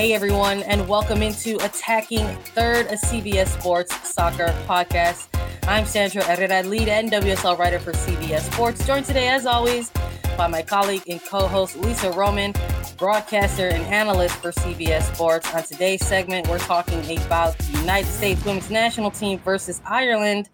[0.00, 5.28] Hey everyone, and welcome into Attacking Third, a CBS Sports soccer podcast.
[5.68, 8.86] I'm Sandra Herrera, lead NWSL writer for CBS Sports.
[8.86, 9.92] Joined today, as always,
[10.38, 12.54] by my colleague and co-host Lisa Roman,
[12.96, 15.52] broadcaster and analyst for CBS Sports.
[15.52, 20.48] On today's segment, we're talking about the United States women's national team versus Ireland,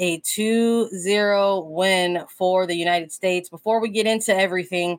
[0.00, 3.48] a 2-0 win for the United States.
[3.48, 4.98] Before we get into everything,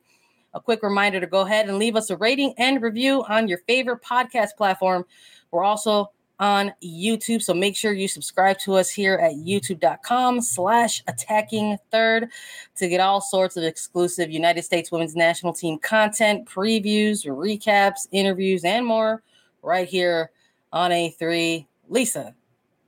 [0.53, 3.59] a quick reminder to go ahead and leave us a rating and review on your
[3.59, 5.05] favorite podcast platform.
[5.51, 11.03] We're also on YouTube, so make sure you subscribe to us here at youtube.com slash
[11.07, 12.29] attacking third
[12.75, 18.65] to get all sorts of exclusive United States women's national team content, previews, recaps, interviews,
[18.65, 19.21] and more
[19.61, 20.31] right here
[20.71, 21.65] on A3.
[21.87, 22.35] Lisa,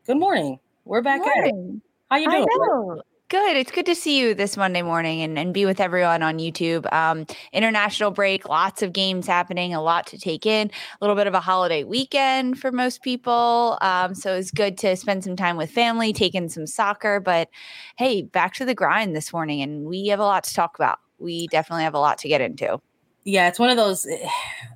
[0.06, 0.60] good morning.
[0.84, 1.82] We're back at it.
[2.10, 3.02] How you doing?
[3.36, 3.58] Good.
[3.58, 6.90] It's good to see you this Monday morning and, and be with everyone on YouTube.
[6.94, 11.28] Um, international break, lots of games happening, a lot to take in, a little bit
[11.28, 13.78] of a holiday weekend for most people.
[13.82, 17.20] Um, so it's good to spend some time with family, taking some soccer.
[17.20, 17.50] But
[17.98, 21.00] hey, back to the grind this morning, and we have a lot to talk about.
[21.20, 22.80] We definitely have a lot to get into.
[23.26, 24.06] Yeah, it's one of those.
[24.06, 24.30] Eh,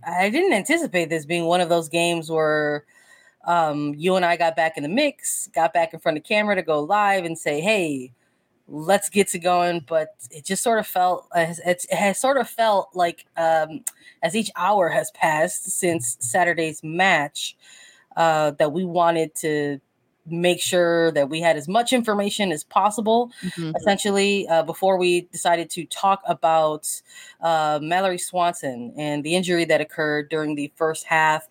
[0.05, 2.83] I didn't anticipate this being one of those games where
[3.47, 6.55] um, you and I got back in the mix, got back in front of camera
[6.55, 8.11] to go live and say, hey,
[8.69, 12.89] let's get to going but it just sort of felt it has sort of felt
[12.93, 13.83] like um,
[14.21, 17.57] as each hour has passed since saturday's match
[18.15, 19.79] uh, that we wanted to
[20.25, 23.75] make sure that we had as much information as possible mm-hmm.
[23.75, 26.87] essentially uh, before we decided to talk about
[27.41, 31.47] uh, mallory swanson and the injury that occurred during the first half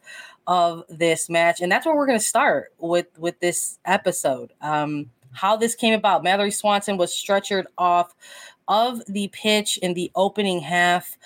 [0.47, 5.11] of this match and that's where we're going to start with with this episode um,
[5.38, 6.22] how this came about.
[6.22, 8.15] Mallory Swanson was stretchered off
[8.66, 11.16] of the pitch in the opening half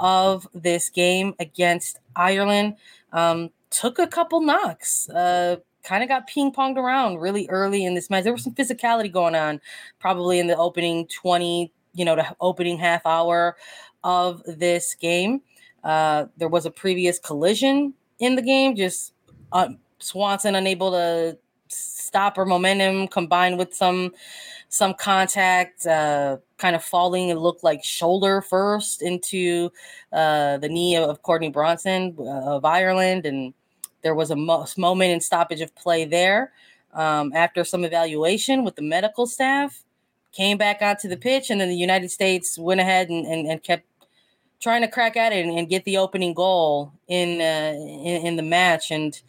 [0.00, 2.76] of this game against Ireland.
[3.12, 5.08] Um, took a couple knocks.
[5.10, 8.24] Uh, kind of got ping ponged around really early in this match.
[8.24, 9.60] There was some physicality going on,
[9.98, 13.56] probably in the opening 20, you know, the opening half hour
[14.04, 15.42] of this game.
[15.84, 19.12] Uh, there was a previous collision in the game, just
[19.52, 19.68] uh,
[19.98, 21.38] Swanson unable to
[22.08, 24.12] stop her momentum combined with some
[24.70, 27.28] some contact, uh, kind of falling.
[27.28, 29.70] It looked like shoulder first into
[30.12, 33.54] uh, the knee of Courtney Brosnan uh, of Ireland, and
[34.02, 36.52] there was a mo- moment in stoppage of play there.
[36.94, 39.84] Um, after some evaluation with the medical staff,
[40.32, 43.62] came back onto the pitch, and then the United States went ahead and, and, and
[43.62, 43.84] kept
[44.60, 48.36] trying to crack at it and, and get the opening goal in, uh, in, in
[48.36, 48.90] the match.
[48.90, 49.20] And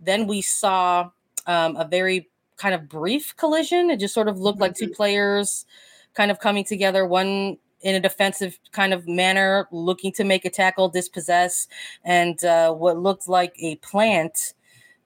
[0.00, 1.10] then we saw
[1.46, 3.90] um, a very kind of brief collision.
[3.90, 4.94] It just sort of looked like two mm-hmm.
[4.94, 5.66] players
[6.14, 10.50] kind of coming together, one in a defensive kind of manner, looking to make a
[10.50, 11.66] tackle, dispossess,
[12.04, 14.54] and uh, what looked like a plant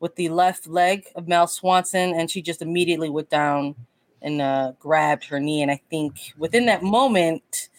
[0.01, 3.75] with the left leg of Mal Swanson, and she just immediately went down
[4.21, 5.63] and uh, grabbed her knee.
[5.63, 7.71] And I think within that moment,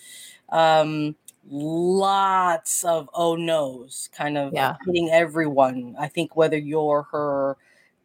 [0.49, 1.15] um,
[1.49, 4.75] lots of oh no's kind of yeah.
[4.85, 5.95] hitting everyone.
[5.99, 7.57] I think whether you're her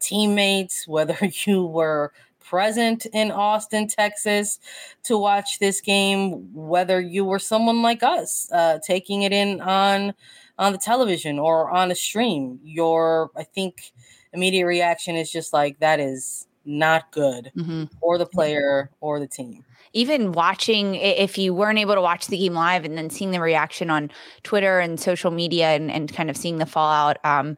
[0.03, 1.17] teammates, whether
[1.47, 4.59] you were present in Austin, Texas
[5.05, 10.13] to watch this game, whether you were someone like us uh, taking it in on
[10.59, 13.93] on the television or on a stream, your I think
[14.33, 17.85] immediate reaction is just like that is not good mm-hmm.
[18.01, 19.65] or the player or the team.
[19.95, 23.41] even watching, if you weren't able to watch the game live and then seeing the
[23.41, 24.11] reaction on
[24.43, 27.57] Twitter and social media and, and kind of seeing the fallout, um,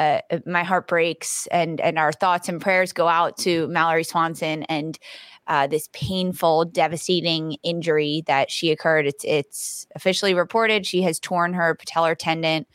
[0.00, 4.64] uh, my heart breaks and and our thoughts and prayers go out to Mallory Swanson
[4.64, 4.98] and
[5.46, 9.06] uh, this painful, devastating injury that she occurred.
[9.06, 12.66] It's it's officially reported she has torn her patellar tendon.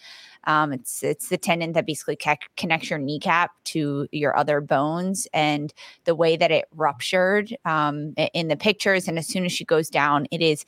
[0.46, 2.18] Um, it's it's the tendon that basically
[2.56, 5.74] connects your kneecap to your other bones, and
[6.06, 9.90] the way that it ruptured um, in the pictures, and as soon as she goes
[9.90, 10.64] down, it is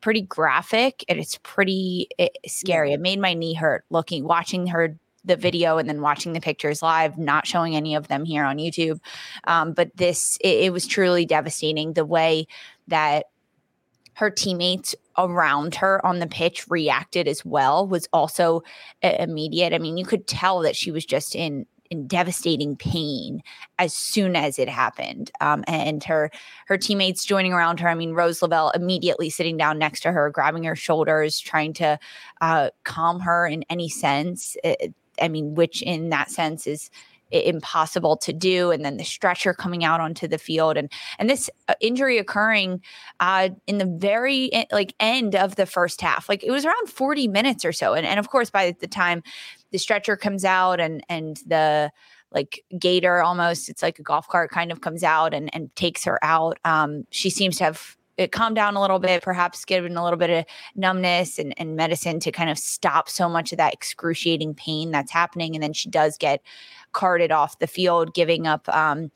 [0.00, 2.92] pretty graphic and it's pretty eh, scary.
[2.92, 6.82] It made my knee hurt looking watching her the video and then watching the pictures
[6.82, 9.00] live, not showing any of them here on YouTube.
[9.44, 12.46] Um, but this, it, it was truly devastating the way
[12.88, 13.26] that
[14.14, 18.62] her teammates around her on the pitch reacted as well was also
[19.02, 19.72] immediate.
[19.72, 23.42] I mean, you could tell that she was just in in devastating pain
[23.78, 25.30] as soon as it happened.
[25.42, 26.30] Um, and her
[26.66, 27.88] her teammates joining around her.
[27.88, 31.98] I mean, Rose Lavelle immediately sitting down next to her, grabbing her shoulders, trying to
[32.40, 34.56] uh, calm her in any sense.
[34.64, 36.90] It, I mean, which in that sense is
[37.32, 41.48] impossible to do and then the stretcher coming out onto the field and and this
[41.68, 42.80] uh, injury occurring
[43.20, 47.28] uh in the very like end of the first half like it was around 40
[47.28, 49.22] minutes or so and and of course by the time
[49.70, 51.90] the stretcher comes out and and the
[52.32, 56.04] like gator almost it's like a golf cart kind of comes out and and takes
[56.04, 59.96] her out um she seems to have it calmed down a little bit, perhaps given
[59.96, 60.44] a little bit of
[60.74, 65.10] numbness and, and medicine to kind of stop so much of that excruciating pain that's
[65.10, 65.54] happening.
[65.54, 66.42] And then she does get
[66.92, 69.10] carted off the field, giving up um,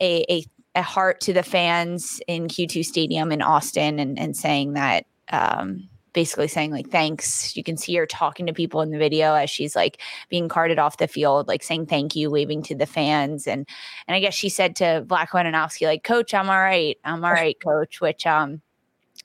[0.00, 0.44] a, a,
[0.76, 5.88] a heart to the fans in Q2 Stadium in Austin and, and saying that um,
[6.12, 9.50] basically saying like thanks you can see her talking to people in the video as
[9.50, 13.46] she's like being carted off the field like saying thank you waving to the fans
[13.46, 13.66] and
[14.06, 17.32] and i guess she said to Vlatko Andonovski like coach i'm all right i'm all
[17.32, 18.60] right coach which um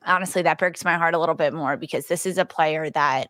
[0.05, 3.29] honestly that breaks my heart a little bit more because this is a player that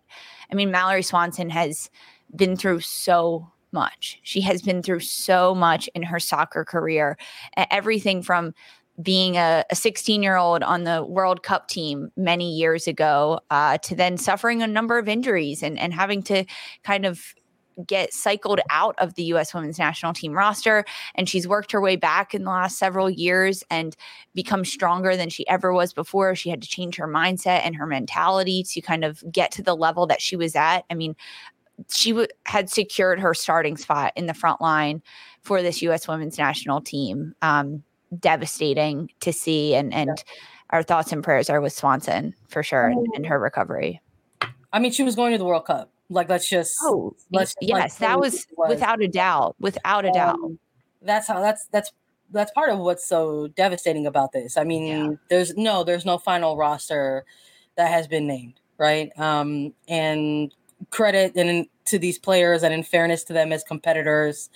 [0.52, 1.90] i mean mallory swanson has
[2.36, 4.20] been through so much.
[4.24, 7.18] She has been through so much in her soccer career.
[7.58, 8.54] Everything from
[9.02, 13.96] being a 16 year old on the World Cup team many years ago uh, to
[13.96, 16.46] then suffering a number of injuries and, and having to
[16.84, 17.34] kind of
[17.88, 20.86] get cycled out of the US women's national team roster.
[21.16, 23.96] And she's worked her way back in the last several years and
[24.36, 26.36] become stronger than she ever was before.
[26.36, 29.76] She had to change her mindset and her mentality to kind of get to the
[29.76, 30.82] level that she was at.
[30.90, 31.16] I mean,
[31.92, 35.02] she w- had secured her starting spot in the front line
[35.42, 37.34] for this US women's national team.
[37.42, 37.84] Um,
[38.20, 40.34] devastating to see and and yeah.
[40.72, 44.02] our thoughts and prayers are with Swanson for sure and, in, her recovery.
[44.72, 45.92] I mean, she was going to the World Cup.
[46.10, 50.10] Like, let's just oh let's yes, like, that was, was, without a doubt, without a
[50.10, 50.40] um, doubt.
[51.02, 51.92] That's how that's that's
[52.32, 54.58] that's part of what's so devastating about this.
[54.58, 55.16] I mean, yeah.
[55.30, 57.26] there's no there's no final roster
[57.76, 59.12] that has been named, right?
[59.18, 60.54] Um, and
[60.90, 64.50] credit and to these players and in fairness to them as competitors.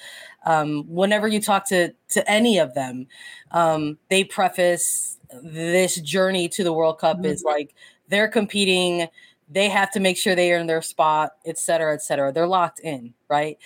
[0.46, 3.08] Um, whenever you talk to to any of them
[3.52, 7.26] um, they preface this journey to the world cup mm-hmm.
[7.26, 7.76] is like
[8.08, 9.08] they're competing
[9.50, 12.32] they have to make sure they are in their spot et cetera et cetera.
[12.32, 13.58] They're locked in right?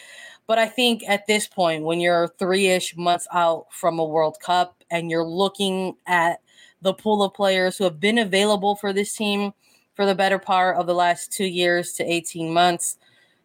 [0.47, 4.83] But i think at this point when you're three-ish months out from a world cup
[4.89, 6.41] and you're looking at
[6.81, 9.53] the pool of players who have been available for this team
[9.95, 12.97] for the better part of the last two years to 18 months.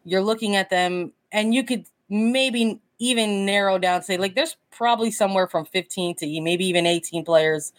[0.05, 5.11] You're looking at them, and you could maybe even narrow down, say, like, there's probably
[5.11, 7.73] somewhere from 15 to maybe even 18 players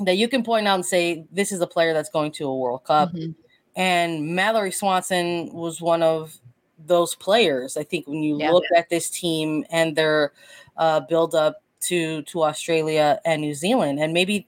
[0.00, 2.56] that you can point out and say, this is a player that's going to a
[2.56, 3.12] World Cup.
[3.12, 3.32] Mm-hmm.
[3.74, 6.38] And Mallory Swanson was one of
[6.78, 7.76] those players.
[7.76, 8.78] I think when you yeah, look yeah.
[8.78, 10.32] at this team and their
[10.76, 14.46] uh, build up to to Australia and New Zealand, and maybe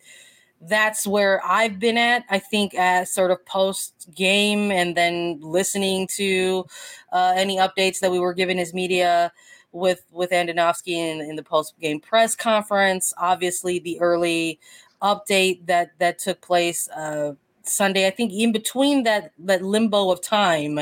[0.62, 2.24] that's where I've been at.
[2.30, 6.66] I think as sort of post game and then listening to
[7.12, 9.32] uh, any updates that we were given as media
[9.72, 13.12] with with Andonovski in, in the post game press conference.
[13.18, 14.58] Obviously, the early
[15.02, 18.06] update that that took place uh, Sunday.
[18.06, 20.80] I think in between that that limbo of time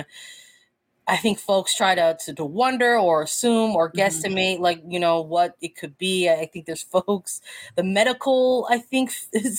[1.09, 3.99] I think folks try to, to, to wonder or assume or mm-hmm.
[3.99, 4.63] guesstimate mm-hmm.
[4.63, 6.29] like you know what it could be.
[6.29, 7.41] I think there's folks
[7.77, 9.13] the medical I think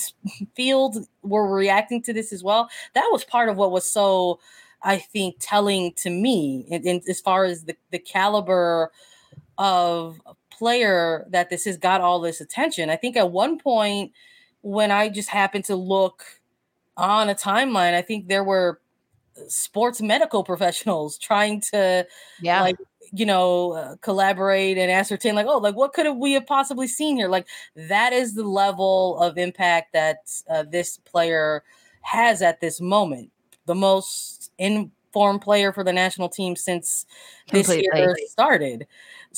[0.54, 2.68] field were reacting to this as well.
[2.94, 4.40] That was part of what was so
[4.82, 8.92] I think telling to me in, in as far as the the caliber
[9.56, 12.90] of player that this has got all this attention.
[12.90, 14.12] I think at one point
[14.62, 16.24] when I just happened to look
[16.96, 18.80] on a timeline, I think there were
[19.48, 22.06] sports medical professionals trying to
[22.40, 22.76] yeah like
[23.12, 26.86] you know, uh, collaborate and ascertain, like, oh, like what could have we have possibly
[26.86, 27.28] seen here?
[27.28, 30.18] Like that is the level of impact that
[30.48, 31.62] uh, this player
[32.02, 33.30] has at this moment.
[33.66, 37.06] The most informed player for the national team since
[37.48, 37.76] Completely.
[37.76, 38.86] this year started.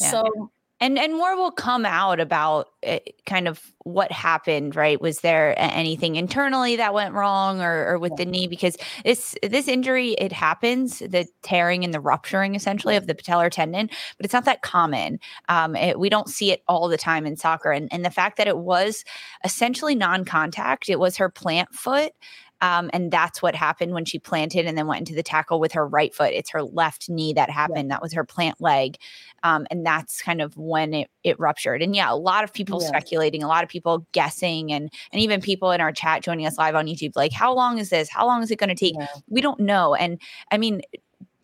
[0.00, 0.11] Yeah.
[0.11, 5.00] So and and more will come out about it, eh, kind of what happened right?
[5.00, 8.25] Was there anything internally that went wrong or, or with yeah.
[8.25, 8.46] the knee?
[8.46, 13.50] Because this this injury it happens the tearing and the rupturing essentially of the patellar
[13.50, 15.20] tendon but it's not that common.
[15.49, 17.70] Um, it, we don't see it all the time in soccer.
[17.70, 19.04] And, and the fact that it was
[19.44, 22.12] essentially non-contact it was her plant foot
[22.61, 25.73] um, and that's what happened when she planted and then went into the tackle with
[25.73, 26.33] her right foot.
[26.33, 27.88] It's her left knee that happened.
[27.88, 27.97] Yeah.
[27.97, 28.97] That was her plant leg.
[29.43, 31.83] Um, and that's kind of when it, it ruptured.
[31.83, 32.88] And yeah, a lot of people yeah.
[32.88, 36.59] speculating, a lot of people guessing, and and even people in our chat joining us
[36.59, 38.09] live on YouTube, like, how long is this?
[38.11, 38.95] How long is it going to take?
[38.99, 39.07] Yeah.
[39.29, 39.95] We don't know.
[39.95, 40.83] And I mean,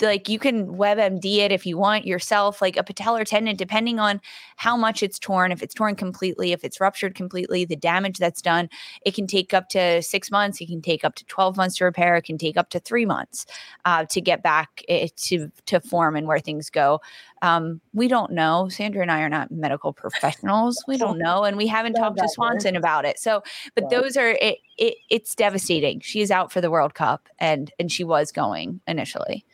[0.00, 4.20] like you can WebMD it if you want yourself, like a patellar tendon, depending on
[4.56, 5.52] how much it's torn.
[5.52, 8.68] If it's torn completely, if it's ruptured completely, the damage that's done,
[9.04, 10.60] it can take up to six months.
[10.60, 12.16] It can take up to 12 months to repair.
[12.16, 13.46] It can take up to three months
[13.84, 17.00] uh, to get back eh, to, to form and where things go.
[17.42, 18.68] Um, we don't know.
[18.68, 20.82] Sandra and I are not medical professionals.
[20.88, 21.44] We don't know.
[21.44, 23.18] And we haven't talked to Swanson about it.
[23.18, 23.42] So,
[23.74, 26.00] but those are, it, it, it's devastating.
[26.00, 29.44] She is out for the World Cup and, and she was going initially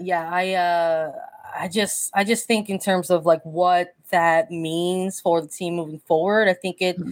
[0.00, 1.12] yeah, I uh
[1.54, 5.76] I just I just think in terms of like what that means for the team
[5.76, 7.10] moving forward, I think it mm-hmm.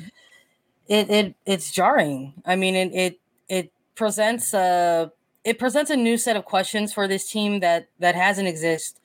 [0.88, 2.34] it it it's jarring.
[2.44, 5.12] I mean it it it presents a
[5.44, 9.00] it presents a new set of questions for this team that that hasn't exist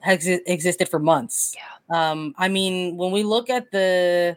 [0.00, 1.56] has existed for months.
[1.56, 2.10] Yeah.
[2.10, 4.36] Um I mean when we look at the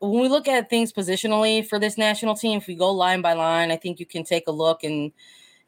[0.00, 3.34] when we look at things positionally for this national team, if we go line by
[3.34, 5.12] line, I think you can take a look and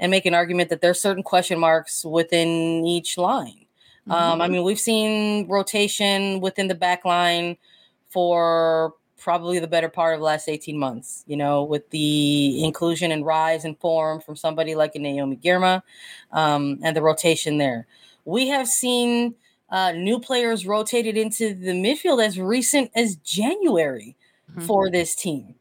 [0.02, 3.66] and make an argument that there's certain question marks within each line.
[4.08, 4.10] Mm-hmm.
[4.10, 4.52] Um, I mm-hmm.
[4.54, 7.56] mean, we've seen rotation within the back line
[8.10, 13.12] for probably the better part of the last 18 months, you know, with the inclusion
[13.12, 15.82] and rise and form from somebody like a Naomi Girma
[16.32, 17.86] um, and the rotation there.
[18.24, 19.36] We have seen
[19.70, 24.16] uh, new players rotated into the midfield as recent as January
[24.50, 24.66] mm-hmm.
[24.66, 25.54] for this team.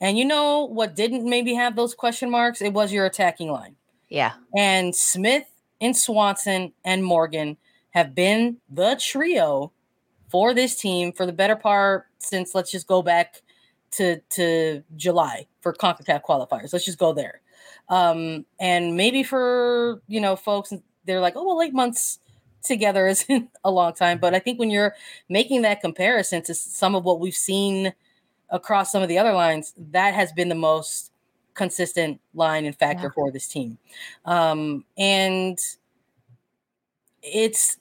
[0.00, 2.62] And you know what didn't maybe have those question marks?
[2.62, 3.76] It was your attacking line.
[4.08, 4.32] Yeah.
[4.56, 5.44] And Smith
[5.80, 7.56] and Swanson and Morgan
[7.90, 9.72] have been the trio
[10.28, 13.42] for this team for the better part since let's just go back
[13.92, 16.72] to to July for CONCACAF qualifiers.
[16.72, 17.40] Let's just go there.
[17.88, 20.72] Um, and maybe for you know folks,
[21.04, 22.18] they're like, oh well, eight months
[22.62, 24.18] together isn't a long time.
[24.18, 24.94] But I think when you're
[25.28, 27.92] making that comparison to some of what we've seen
[28.50, 31.12] across some of the other lines, that has been the most
[31.54, 33.14] consistent line and factor yeah.
[33.14, 33.78] for this team.
[34.24, 35.58] Um, and
[37.22, 37.76] it's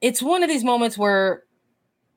[0.00, 1.44] it's one of these moments where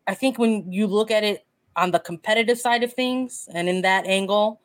[0.08, 1.46] I think when you look at it
[1.76, 4.60] on the competitive side of things and in that angle,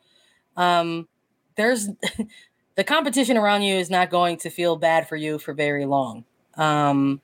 [0.57, 1.07] um,
[1.55, 1.89] there's
[2.75, 6.25] the competition around you is not going to feel bad for you for very long.
[6.55, 7.21] Um,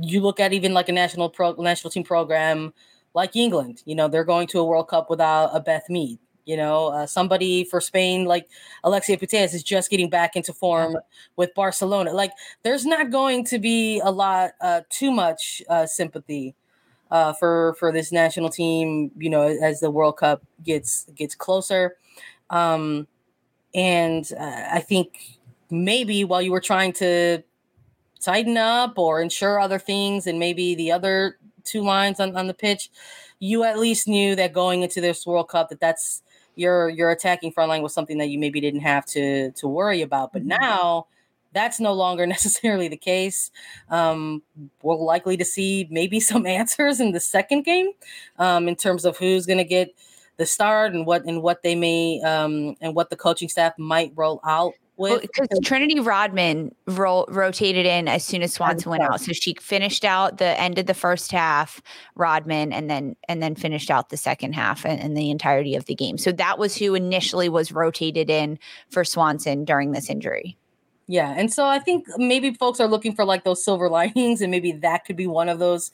[0.00, 2.72] you look at even like a national pro national team program
[3.14, 3.82] like England.
[3.84, 6.18] You know, they're going to a World Cup without a Beth Mead.
[6.44, 8.48] You know, uh, somebody for Spain like
[8.82, 10.96] Alexia Putellas is just getting back into form
[11.36, 12.12] with Barcelona.
[12.14, 16.54] Like, there's not going to be a lot, uh, too much uh, sympathy
[17.10, 19.10] uh, for for this national team.
[19.18, 21.96] You know, as the World Cup gets gets closer,
[22.48, 23.06] um,
[23.74, 25.38] and uh, I think
[25.70, 27.42] maybe while you were trying to
[28.20, 31.36] tighten up or ensure other things, and maybe the other
[31.68, 32.90] two lines on, on the pitch,
[33.38, 36.22] you at least knew that going into this World Cup that that's
[36.56, 40.02] your your attacking front line was something that you maybe didn't have to to worry
[40.02, 40.32] about.
[40.32, 40.60] But mm-hmm.
[40.60, 41.06] now
[41.52, 43.50] that's no longer necessarily the case.
[43.90, 44.42] Um,
[44.82, 47.90] we're likely to see maybe some answers in the second game
[48.38, 49.94] um, in terms of who's going to get
[50.36, 54.12] the start and what and what they may um, and what the coaching staff might
[54.14, 59.20] roll out because well, Trinity Rodman ro- rotated in as soon as Swanson went out,
[59.20, 61.80] so she finished out the end of the first half,
[62.16, 65.84] Rodman, and then and then finished out the second half and, and the entirety of
[65.84, 66.18] the game.
[66.18, 68.58] So that was who initially was rotated in
[68.90, 70.56] for Swanson during this injury.
[71.06, 74.50] Yeah, and so I think maybe folks are looking for like those silver linings, and
[74.50, 75.92] maybe that could be one of those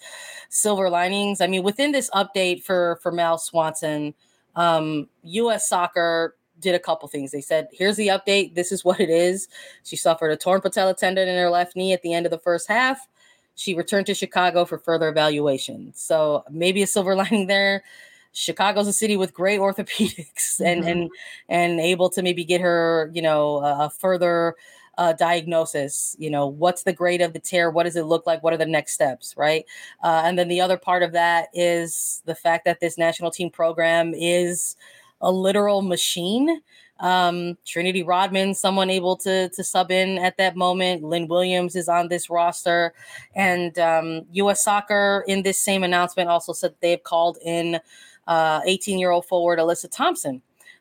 [0.49, 1.43] silver linings.
[1.43, 4.15] I mean, within this update for for Mal Swanson,
[4.57, 5.69] um, U.S.
[5.69, 7.30] Soccer did a couple things.
[7.30, 8.54] They said, here's the update.
[8.54, 9.47] This is what it is.
[9.85, 12.38] She suffered a torn patella tendon in her left knee at the end of the
[12.38, 13.06] first half.
[13.54, 15.92] She returned to Chicago for further evaluation.
[15.94, 17.85] So maybe a silver lining there.
[18.33, 20.88] Chicago's a city with great orthopedics and mm-hmm.
[20.88, 21.11] and
[21.49, 24.56] and able to maybe get her, you know, a further
[24.99, 26.16] uh, diagnosis.
[26.18, 27.71] You know, what's the grade of the tear?
[27.71, 28.42] What does it look like?
[28.42, 29.35] What are the next steps?
[29.37, 29.64] Right.
[30.02, 33.50] Uh, and then the other part of that is the fact that this national team
[33.50, 34.76] program is
[35.25, 36.61] a literal machine.
[37.00, 41.02] Um, Trinity Rodman, someone able to to sub in at that moment.
[41.02, 42.95] Lynn Williams is on this roster,
[43.35, 44.62] and um, U.S.
[44.62, 47.81] Soccer in this same announcement also said they've called in
[48.28, 50.40] 18 uh, year old forward Alyssa Thompson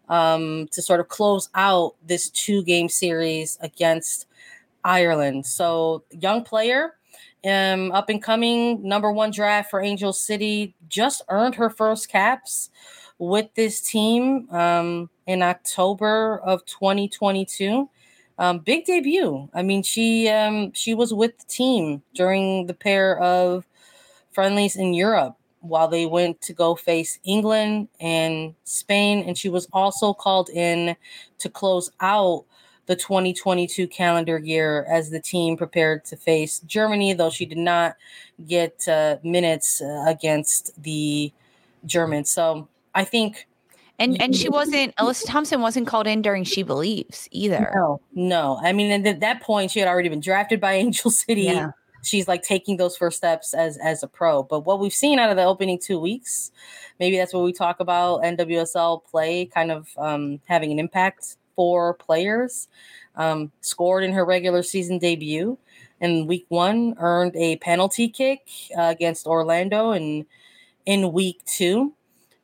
[0.10, 4.28] um, to sort of close out this two game series against
[4.84, 5.46] Ireland.
[5.46, 6.96] So, young player,
[7.46, 12.70] um, up and coming, number one draft for Angel City, just earned her first caps
[13.20, 17.90] with this team um, in October of 2022.
[18.40, 19.48] Um, big debut.
[19.54, 23.66] I mean, she um, she was with the team during the pair of
[24.32, 29.24] friendlies in Europe while they went to go face England and Spain.
[29.26, 30.96] And she was also called in
[31.38, 32.44] to close out
[32.86, 37.96] the 2022 calendar year as the team prepared to face Germany, though she did not
[38.46, 41.32] get uh, minutes uh, against the
[41.86, 42.30] Germans.
[42.30, 43.48] So I think.
[44.00, 47.72] And and she wasn't Alyssa Thompson wasn't called in during She Believes either.
[47.76, 48.60] No, no.
[48.62, 51.44] I mean, at that point, she had already been drafted by Angel City.
[51.44, 51.72] Yeah
[52.04, 54.44] she's like taking those first steps as as a pro.
[54.44, 56.52] But what we've seen out of the opening two weeks,
[57.00, 61.94] maybe that's what we talk about NWSL play kind of um, having an impact for
[61.96, 62.68] players.
[63.16, 65.58] Um, scored in her regular season debut
[66.02, 68.48] in week one, earned a penalty kick
[68.78, 70.26] uh, against Orlando, and
[70.86, 71.94] in week two.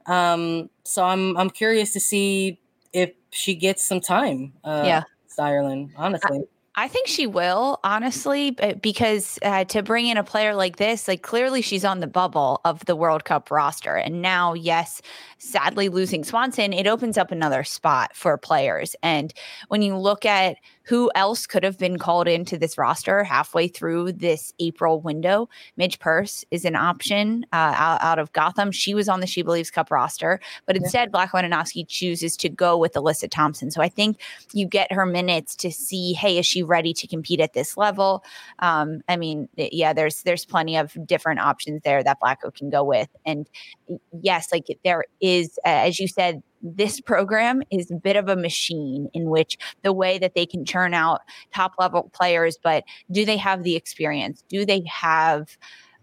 [0.10, 2.60] Um, so I'm I'm curious to see
[2.94, 4.54] if she gets some time.
[4.64, 5.04] Uh, yeah,
[5.38, 6.40] Ireland, honestly.
[6.40, 6.44] I-
[6.76, 8.52] I think she will, honestly,
[8.82, 12.62] because uh, to bring in a player like this, like clearly she's on the bubble
[12.64, 13.96] of the World Cup roster.
[13.98, 15.02] And now, yes,
[15.40, 18.96] sadly losing Swanson, it opens up another spot for players.
[19.04, 19.34] And
[19.68, 20.56] when you look at
[20.90, 25.48] who else could have been called into this roster halfway through this April window?
[25.78, 28.72] Midge Purce is an option uh, out, out, of Gotham.
[28.72, 31.28] She was on the She Believes Cup roster, but instead, yeah.
[31.28, 33.70] Vlatko Andonovski chooses to go with Alyssa Thompson.
[33.70, 34.20] So I think
[34.52, 38.24] you get her minutes to see, hey, is she ready to compete at this level?
[38.58, 42.84] Um, I mean, yeah, there's there's plenty of different options there that Vlatko can go
[42.84, 43.48] with, and
[44.24, 49.10] yes, like there is, as you said, this program is a bit of a machine
[49.14, 51.22] in which the way that they can churn out
[51.54, 54.44] top level players, but do they have the experience?
[54.50, 55.58] Do they have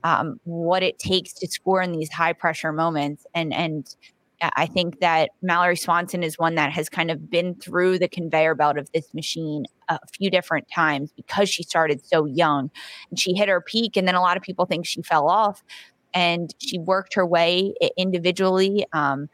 [0.04, 3.26] um, what it takes to score in these high pressure moments?
[3.34, 3.94] And and
[4.40, 8.54] I think that Mallory Swanson is one that has kind of been through the conveyor
[8.54, 12.70] belt of this machine a few different times because she started so young
[13.08, 13.96] and she hit her peak.
[13.96, 15.64] And then a lot of people think she fell off
[16.12, 18.86] and she worked her way individually.
[18.92, 19.28] Um,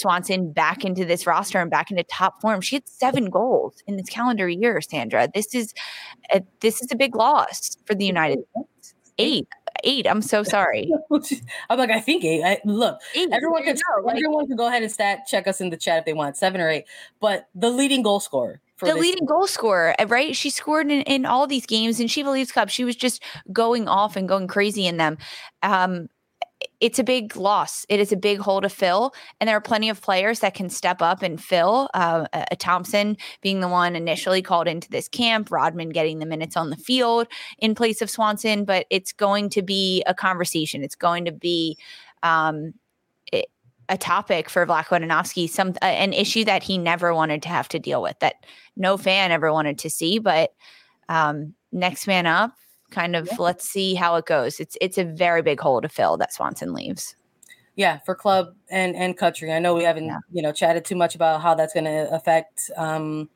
[0.00, 2.60] Swanson back into this roster and back into top form.
[2.60, 5.28] She had seven goals in this calendar year, Sandra.
[5.32, 5.74] This is
[6.34, 8.94] a, this is a big loss for the United States.
[9.18, 9.48] Eight.
[9.84, 10.06] Eight.
[10.06, 10.90] I'm so sorry.
[11.70, 12.42] I'm like, I think eight.
[12.42, 13.28] I, look, eight.
[13.32, 16.04] everyone can like, everyone can go ahead and stat check us in the chat if
[16.04, 16.84] they want seven or eight.
[17.20, 20.34] But the leading goal scorer for the leading goal scorer, uh, right?
[20.34, 22.70] She scored in, in all these games, and she believes Cup.
[22.70, 25.18] She was just going off and going crazy in them.
[25.62, 26.08] Um,
[26.80, 27.84] it's a big loss.
[27.88, 30.70] It is a big hole to fill, and there are plenty of players that can
[30.70, 31.88] step up and fill.
[31.94, 36.56] Uh, a Thompson being the one initially called into this camp, Rodman getting the minutes
[36.56, 37.26] on the field
[37.58, 40.82] in place of Swanson, but it's going to be a conversation.
[40.82, 41.76] It's going to be
[42.22, 42.74] um,
[43.90, 47.68] a topic for Vlatko Andonovski, some uh, an issue that he never wanted to have
[47.70, 48.36] to deal with, that
[48.76, 50.20] no fan ever wanted to see.
[50.20, 50.54] But
[51.08, 52.52] um, next man up,
[52.90, 53.36] kind of yeah.
[53.38, 54.60] let's see how it goes.
[54.60, 57.16] It's it's a very big hole to fill that Swanson leaves.
[57.76, 59.52] Yeah, for club and and country.
[59.52, 60.18] I know we haven't yeah.
[60.32, 63.28] you know chatted too much about how that's going to affect um,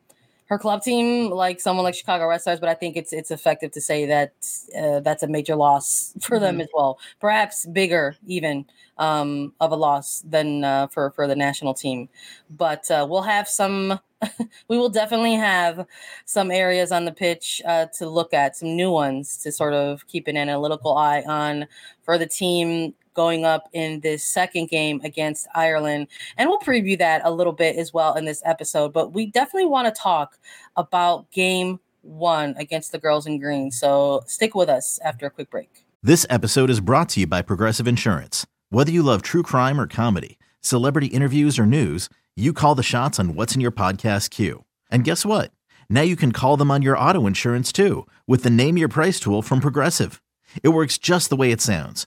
[0.46, 2.60] her club team, like someone like Chicago Red Stars.
[2.60, 4.32] But I think it's it's effective to say that
[4.78, 6.44] uh, that's a major loss for mm-hmm.
[6.44, 6.98] them as well.
[7.20, 8.66] Perhaps bigger even
[8.98, 12.08] um, of a loss than uh, for for the national team.
[12.50, 14.00] But uh, we'll have some
[14.68, 15.86] we will definitely have
[16.24, 20.06] some areas on the pitch uh, to look at, some new ones to sort of
[20.06, 21.66] keep an analytical eye on
[22.02, 26.08] for the team going up in this second game against Ireland.
[26.36, 28.92] And we'll preview that a little bit as well in this episode.
[28.92, 30.38] But we definitely want to talk
[30.76, 33.70] about game one against the girls in green.
[33.70, 35.84] So stick with us after a quick break.
[36.02, 38.46] This episode is brought to you by Progressive Insurance.
[38.68, 43.18] Whether you love true crime or comedy, celebrity interviews or news, you call the shots
[43.18, 44.64] on what's in your podcast queue.
[44.90, 45.50] And guess what?
[45.88, 49.18] Now you can call them on your auto insurance too with the Name Your Price
[49.18, 50.20] tool from Progressive.
[50.62, 52.06] It works just the way it sounds.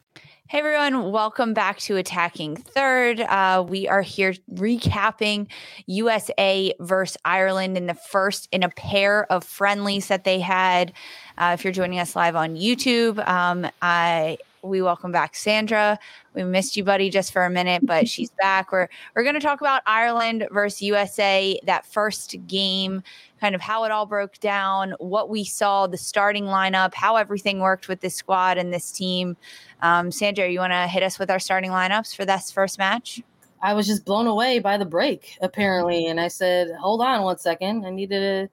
[0.51, 3.21] Hey everyone, welcome back to Attacking Third.
[3.21, 5.47] Uh, we are here recapping
[5.85, 10.91] USA versus Ireland in the first in a pair of friendlies that they had.
[11.37, 15.97] Uh, if you're joining us live on YouTube, um, I we welcome back Sandra.
[16.33, 18.71] We missed you, buddy, just for a minute, but she's back.
[18.71, 23.03] We're we're going to talk about Ireland versus USA, that first game,
[23.39, 27.59] kind of how it all broke down, what we saw, the starting lineup, how everything
[27.59, 29.35] worked with this squad and this team.
[29.81, 33.21] Um, Sandra, you want to hit us with our starting lineups for this first match?
[33.63, 37.37] I was just blown away by the break, apparently, and I said, "Hold on one
[37.37, 37.85] second.
[37.85, 38.49] I needed to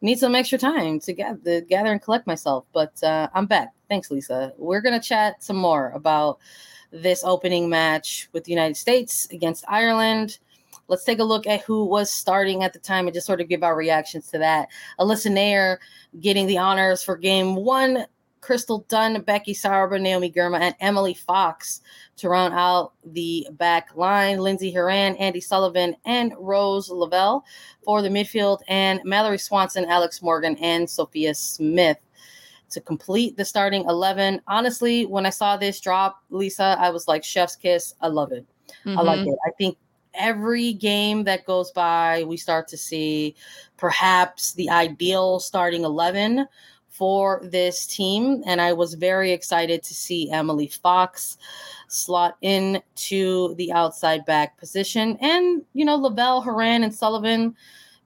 [0.00, 3.73] need some extra time to, get gather, gather and collect myself." But uh, I'm back.
[3.94, 4.52] Thanks, Lisa.
[4.58, 6.40] We're gonna chat some more about
[6.90, 10.40] this opening match with the United States against Ireland.
[10.88, 13.48] Let's take a look at who was starting at the time and just sort of
[13.48, 14.66] give our reactions to that.
[14.98, 15.76] Alyssa Naeher
[16.18, 18.06] getting the honors for game one
[18.40, 21.80] Crystal Dunn, Becky Sauerbrunn, Naomi Girma, and Emily Fox
[22.16, 24.38] to round out the back line.
[24.38, 27.44] Lindsay Horan, Andy Sullivan, and Rose Lavelle
[27.84, 31.98] for the midfield, and Mallory Swanson, Alex Morgan, and Sophia Smith
[32.70, 34.40] to complete the starting 11.
[34.46, 37.94] Honestly, when I saw this drop, Lisa, I was like, chef's kiss.
[38.00, 38.46] I love it.
[38.84, 38.98] Mm-hmm.
[38.98, 39.30] I like mm-hmm.
[39.30, 39.38] it.
[39.46, 39.78] I think
[40.14, 43.34] every game that goes by, we start to see
[43.76, 46.46] perhaps the ideal starting 11
[46.88, 48.42] for this team.
[48.46, 51.38] And I was very excited to see Emily Fox
[51.88, 55.18] slot in to the outside back position.
[55.20, 57.56] And, you know, Lavelle, Horan, and Sullivan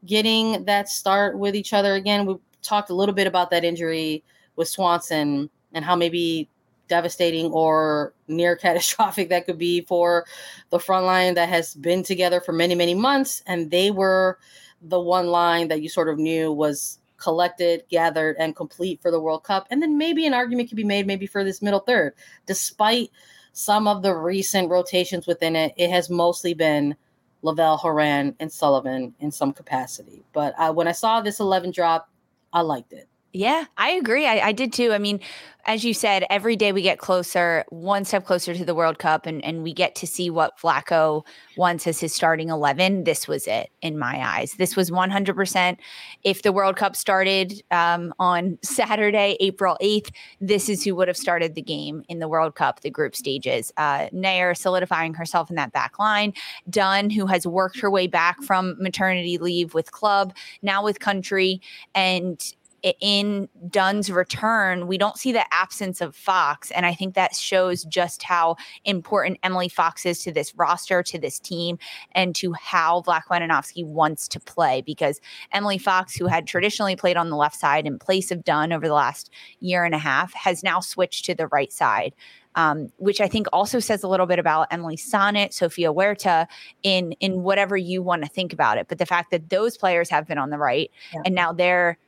[0.07, 2.25] getting that start with each other again.
[2.25, 4.25] We talked a little bit about that injury
[4.59, 6.51] with Swanson and how maybe
[6.89, 10.27] devastating or near catastrophic that could be for
[10.71, 13.43] the front line that has been together for many, many months.
[13.47, 14.39] And they were
[14.83, 19.21] the one line that you sort of knew was collected, gathered, and complete for the
[19.21, 19.67] World Cup.
[19.71, 22.15] And then maybe an argument could be made maybe for this middle third.
[22.47, 23.11] Despite
[23.53, 26.97] some of the recent rotations within it, it has mostly been
[27.43, 30.25] Lavelle, Horan, and Sullivan in some capacity.
[30.33, 32.09] But uh, when I saw this 11 drop,
[32.53, 33.09] I liked it.
[33.33, 34.27] Yeah, I agree.
[34.27, 34.93] I, I, did too.
[34.93, 35.21] I mean,
[35.67, 39.27] as you said, every day we get closer, one step closer to the World Cup,
[39.27, 41.27] and, and we get to see what Vlatko
[41.59, 43.05] wants as his starting 11.
[43.05, 44.55] This was it in my eyes.
[44.55, 45.77] This was 100%.
[46.25, 50.11] If the World Cup started um, on Saturday, April 8th,
[50.41, 53.71] this is who would have started the game in the World Cup, the group stages.
[53.77, 56.33] Uh, Naeher solidifying herself in that back line.
[56.71, 61.61] Dunn, who has worked her way back from maternity leave with club, now with country.
[61.95, 62.43] And
[62.83, 66.71] in Dunn's return, we don't see the absence of Fox.
[66.71, 71.19] And I think that shows just how important Emily Fox is to this roster, to
[71.19, 71.79] this team,
[72.13, 74.83] and to how Vlatko Andonovski wants to play.
[74.83, 75.21] Because
[75.53, 78.87] Emily Fox, who had traditionally played on the left side in place of Dunn over
[78.87, 82.15] the last year and a half, has now switched to the right side.
[82.55, 86.49] Um, which I think also says a little bit about Emily Sonnett, Sofia Huerta,
[86.83, 88.89] in in whatever you want to think about it.
[88.89, 91.21] But the fact that those players have been on the right yeah.
[91.25, 91.99] and now they're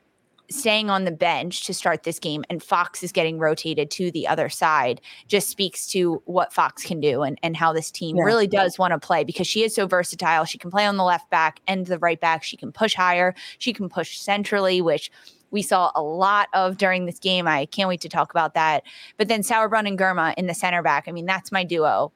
[0.50, 4.26] staying on the bench to start this game and Fox is getting rotated to the
[4.26, 8.24] other side just speaks to what Fox can do and, and how this team yeah.
[8.24, 10.44] really does want to play because she is so versatile.
[10.44, 12.42] She can play on the left back and the right back.
[12.42, 13.34] She can push higher.
[13.58, 15.10] She can push centrally, which
[15.50, 17.46] we saw a lot of during this game.
[17.46, 18.84] I can't wait to talk about that.
[19.16, 21.04] But then Sauerbrunn and Girma in the center back.
[21.06, 22.12] I mean, that's my duo.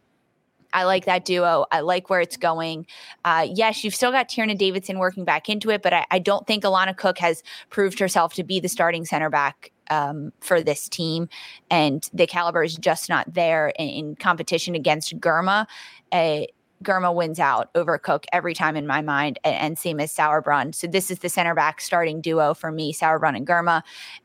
[0.75, 1.67] I like that duo.
[1.73, 2.87] I like where it's going.
[3.25, 6.47] Uh, yes, you've still got Tierney Davidson working back into it, but I, I, don't
[6.47, 10.89] think Alana Cook has proved herself to be the starting center back um, for this
[10.89, 11.29] team.
[11.71, 15.67] And the caliber is just not there in, in competition against Girma.
[16.11, 16.43] Uh,
[16.83, 20.75] Girma wins out over Cook every time in my mind, and, and same as Sauerbrunn.
[20.75, 23.83] So this is the center back starting duo for me, Sauerbrunn and Girma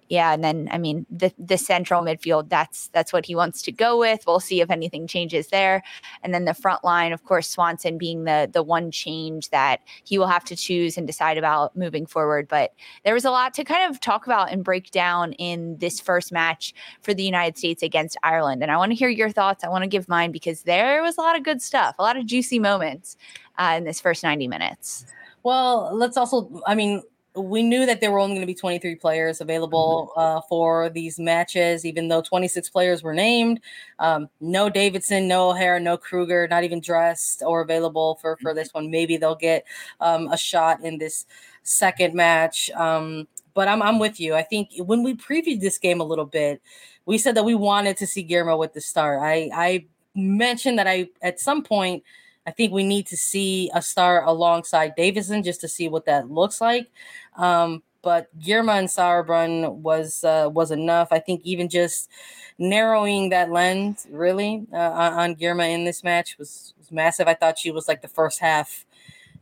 [0.09, 2.49] yeah, and then I mean the the central midfield.
[2.49, 4.23] That's that's what he wants to go with.
[4.25, 5.83] We'll see if anything changes there.
[6.23, 10.17] And then the front line, of course, Swanson being the the one change that he
[10.17, 12.47] will have to choose and decide about moving forward.
[12.47, 12.73] But
[13.05, 16.31] there was a lot to kind of talk about and break down in this first
[16.31, 18.63] match for the United States against Ireland.
[18.63, 19.63] And I want to hear your thoughts.
[19.63, 22.17] I want to give mine because there was a lot of good stuff, a lot
[22.17, 23.15] of juicy moments
[23.59, 25.05] uh, in this first ninety minutes.
[25.43, 27.03] Well, let's also, I mean,
[27.39, 30.37] we knew that there were only going to be 23 players available mm-hmm.
[30.37, 33.59] uh, for these matches, even though 26 players were named.
[33.99, 38.73] Um, no Davidson, no O'Hara, no Krueger, not even dressed or available for, for this
[38.73, 38.91] one.
[38.91, 39.65] Maybe they'll get
[39.99, 41.25] um, a shot in this
[41.63, 42.69] second match.
[42.71, 44.35] Um, but I'm, I'm with you.
[44.35, 46.61] I think when we previewed this game a little bit,
[47.05, 49.19] we said that we wanted to see Girma with the start.
[49.21, 52.03] I, I mentioned that I, at some point,
[52.49, 56.31] I think we need to see a star alongside Davidson just to see what that
[56.31, 56.89] looks like.
[57.37, 61.09] Um, but Girma and Sauerbrunn was uh, was enough.
[61.11, 62.09] I think even just
[62.57, 64.77] narrowing that lens really uh,
[65.15, 67.27] on Girma in this match was, was massive.
[67.27, 68.83] I thought she was like the first half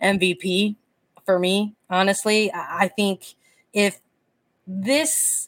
[0.01, 0.75] MVP
[1.25, 1.75] for me.
[1.89, 3.35] Honestly, I think
[3.71, 4.01] if
[4.67, 5.47] this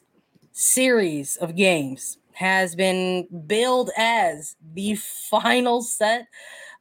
[0.53, 4.95] series of games has been billed as the
[5.29, 6.25] final set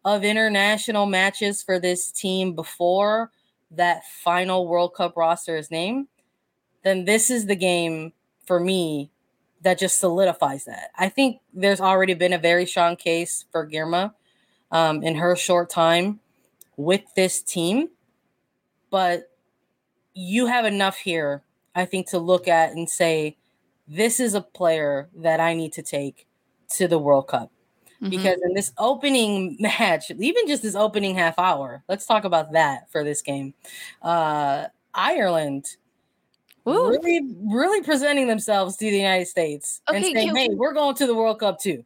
[0.04, 3.30] of international matches for this team before
[3.70, 6.08] that final World Cup roster is named,
[6.84, 8.12] then this is the game
[8.46, 9.10] for me
[9.60, 10.90] that just solidifies that.
[10.96, 14.14] I think there's already been a very strong case for Girma
[14.70, 16.20] um, in her short time
[16.76, 17.88] with this team,
[18.90, 19.30] but
[20.14, 21.42] you have enough here,
[21.74, 23.36] I think, to look at and say,
[23.86, 26.26] this is a player that I need to take
[26.76, 27.50] to the World Cup.
[28.02, 28.10] Mm-hmm.
[28.10, 32.90] Because in this opening match, even just this opening half hour, let's talk about that
[32.90, 33.54] for this game.
[34.02, 35.66] Uh, Ireland
[36.66, 36.90] Ooh.
[36.90, 41.06] really, really presenting themselves to the United States okay, and saying, "Hey, we're going to
[41.06, 41.84] the World Cup too."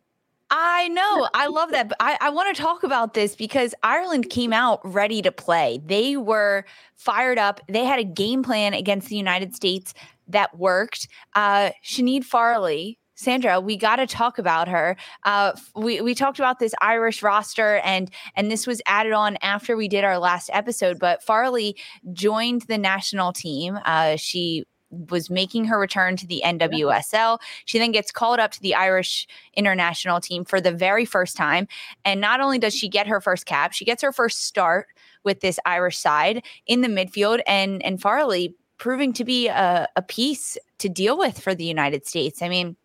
[0.55, 1.29] I know.
[1.33, 1.89] I love that.
[1.89, 5.81] But I, I want to talk about this because Ireland came out ready to play.
[5.87, 7.61] They were fired up.
[7.69, 9.95] They had a game plan against the United States
[10.29, 11.09] that worked.
[11.35, 14.97] Uh, Sinead Farrelly, Sandra, we got to talk about her.
[15.25, 19.77] Uh, we we talked about this Irish roster, and and this was added on after
[19.77, 20.99] we did our last episode.
[20.99, 21.75] But Farrelly
[22.13, 23.79] joined the national team.
[23.85, 24.65] Uh, she
[25.09, 27.39] was making her return to the NWSL.
[27.65, 31.67] She then gets called up to the Irish international team for the very first time.
[32.05, 34.89] And not only does she get her first cap, she gets her first start
[35.25, 37.41] with this Irish side in the midfield.
[37.47, 42.05] And and Farrelly proving to be a, a piece to deal with for the United
[42.05, 42.43] States.
[42.43, 42.77] I mean,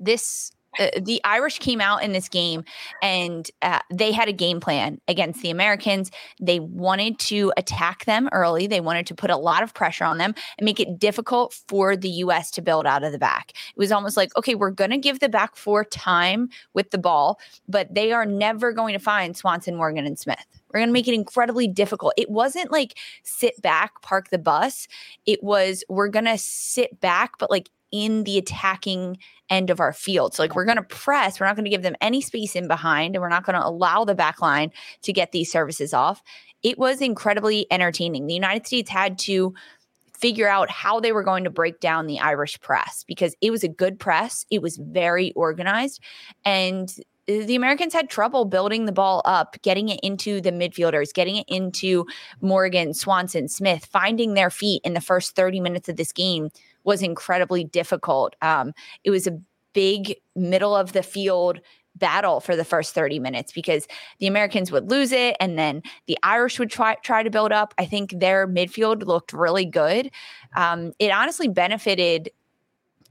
[0.00, 2.64] this uh, the Irish came out in this game
[3.02, 6.10] and uh, they had a game plan against the Americans.
[6.40, 8.66] They wanted to attack them early.
[8.66, 11.96] They wanted to put a lot of pressure on them and make it difficult for
[11.96, 12.52] the U.S.
[12.52, 13.50] to build out of the back.
[13.50, 16.98] It was almost like, okay, we're going to give the back four time with the
[16.98, 20.46] ball, but they are never going to find Swanson, Morgan, and Smith.
[20.72, 22.14] We're going to make it incredibly difficult.
[22.16, 24.86] It wasn't like sit back, park the bus.
[25.26, 29.92] It was we're going to sit back, but like in the attacking end of our
[29.92, 30.34] field.
[30.34, 32.68] So like we're going to press, we're not going to give them any space in
[32.68, 34.70] behind and we're not going to allow the back line
[35.02, 36.22] to get these services off.
[36.62, 38.26] It was incredibly entertaining.
[38.26, 39.54] The United States had to
[40.12, 43.64] figure out how they were going to break down the Irish press because it was
[43.64, 44.44] a good press.
[44.50, 46.00] It was very organized
[46.44, 46.94] and
[47.26, 51.46] the Americans had trouble building the ball up, getting it into the midfielders, getting it
[51.48, 52.06] into
[52.40, 56.50] Morgan, Swanson, Smith, finding their feet in the first 30 minutes of this game
[56.84, 58.36] was incredibly difficult.
[58.42, 58.72] Um,
[59.04, 59.38] it was a
[59.72, 61.60] big middle of the field
[61.96, 63.86] battle for the first 30 minutes because
[64.20, 67.74] the Americans would lose it and then the Irish would try try to build up.
[67.78, 70.10] I think their midfield looked really good.
[70.56, 72.30] Um, it honestly benefited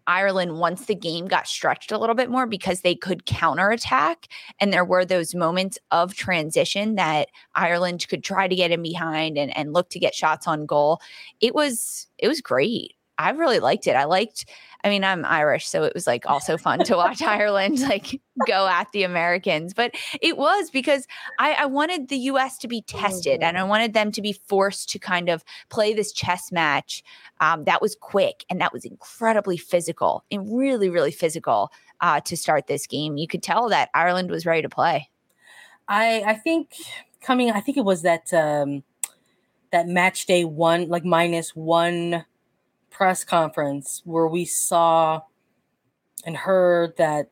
[0.08, 4.28] Ireland once the game got stretched a little bit more because they could counterattack.
[4.60, 9.38] And there were those moments of transition that Ireland could try to get in behind
[9.38, 11.00] and, and look to get shots on goal.
[11.42, 12.96] It was it was great.
[13.20, 13.98] I really liked it.
[13.98, 14.46] I liked,
[14.82, 18.66] I mean, I'm Irish, so it was like also fun to watch Ireland like go
[18.66, 19.74] at the Americans.
[19.74, 21.06] But it was because
[21.38, 23.70] I, I wanted the US to be tested and I mm-hmm.
[23.70, 27.04] wanted them to be forced to kind of play this chess match
[27.42, 32.38] um, that was quick and that was incredibly physical and really, really physical uh, to
[32.38, 33.18] start this game.
[33.18, 35.10] You could tell that Ireland was ready to play.
[35.90, 36.72] I I think
[37.22, 38.84] coming, I think it was that um
[39.72, 42.26] that match day one, like minus one
[42.90, 45.22] press conference where we saw
[46.26, 47.30] and heard that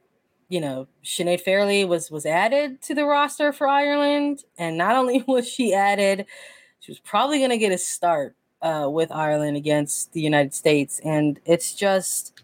[0.49, 5.23] you know Sinead Farrelly was was added to the roster for Ireland, and not only
[5.27, 6.25] was she added,
[6.79, 10.99] she was probably going to get a start uh, with Ireland against the United States,
[11.03, 12.41] and it's just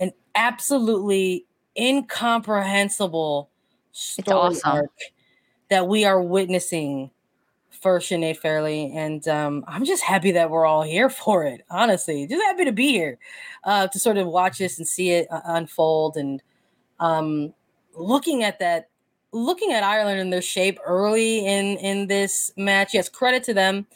[0.00, 1.46] an absolutely
[1.78, 3.50] incomprehensible
[3.92, 4.72] story awesome.
[4.72, 4.90] arc
[5.70, 7.10] that we are witnessing
[7.84, 8.96] for Sinead Farrelly.
[8.96, 12.26] And um, I'm just happy that we're all here for it, honestly.
[12.26, 13.18] Just happy to be here
[13.64, 16.16] uh, to sort of watch this and see it uh, unfold.
[16.16, 16.42] And
[16.98, 17.52] um,
[17.94, 18.88] looking at that,
[19.32, 23.86] looking at Ireland and their shape early in, in this match, yes, credit to them.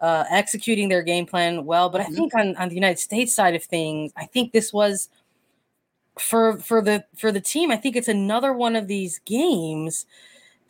[0.00, 2.14] Uh, executing their game plan well, but I Mhm.
[2.16, 5.08] think on, on the United States side of things, I think this was
[6.18, 7.70] for for the for the team.
[7.70, 10.04] I think it's another one of these games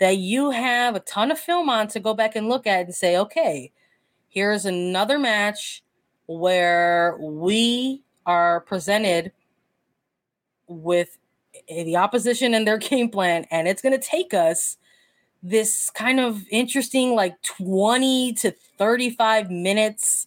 [0.02, 2.92] that you have a ton of film on to go back and look at and
[2.92, 3.70] say, okay,
[4.28, 5.84] here's another match
[6.26, 9.30] where we are presented
[10.66, 11.18] with
[11.68, 14.76] the opposition and their game plan, and it's going to take us
[15.40, 20.26] this kind of interesting, like 20 to 35 minutes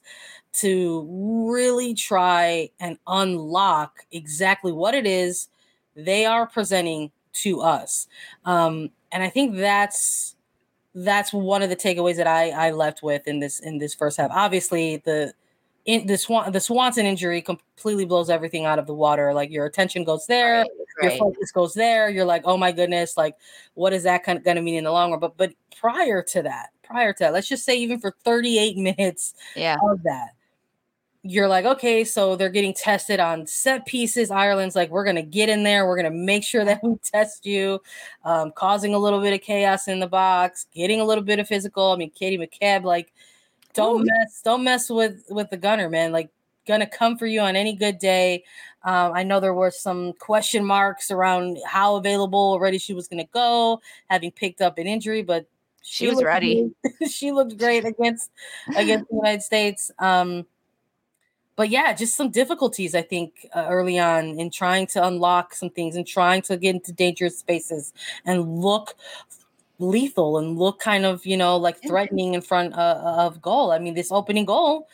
[0.54, 1.06] to
[1.50, 5.50] really try and unlock exactly what it is
[5.98, 8.08] they are presenting to us.
[8.46, 10.36] Um, and I think that's
[10.94, 14.18] that's one of the takeaways that I I left with in this in this first
[14.18, 14.32] half.
[14.32, 15.34] Obviously, the
[15.86, 19.34] in the Swan the Swanson injury completely blows everything out of the water.
[19.34, 20.70] Like your attention goes there, Right,
[21.02, 22.10] your focus goes there.
[22.10, 23.36] You're like, oh my goodness, like
[23.74, 25.20] what is that kind of going to mean in the long run?
[25.20, 29.34] But but prior to that, prior to that, let's just say even for 38 minutes
[29.56, 29.78] Yeah.
[29.84, 30.35] of that.
[31.28, 34.30] You're like, okay, so they're getting tested on set pieces.
[34.30, 37.82] Ireland's like, we're gonna get in there, we're gonna make sure that we test you,
[38.24, 41.48] um, causing a little bit of chaos in the box, getting a little bit of
[41.48, 41.92] physical.
[41.92, 43.12] I mean, Katie McCabe, like,
[43.74, 44.06] don't Ooh.
[44.06, 46.12] mess, don't mess with with the gunner, man.
[46.12, 46.30] Like,
[46.68, 48.44] gonna come for you on any good day.
[48.84, 53.26] Um, I know there were some question marks around how available already she was gonna
[53.34, 55.48] go, having picked up an injury, but
[55.82, 56.72] She was ready.
[57.10, 58.32] she looked great against
[58.76, 59.92] against the United States.
[60.00, 60.46] Um,
[61.56, 65.70] but yeah, just some difficulties I think uh, early on in trying to unlock some
[65.70, 67.94] things and trying to get into dangerous spaces
[68.26, 68.96] and look
[69.80, 73.72] lethal and look kind of you know like threatening in front uh, of goal.
[73.72, 74.88] I mean, this opening goal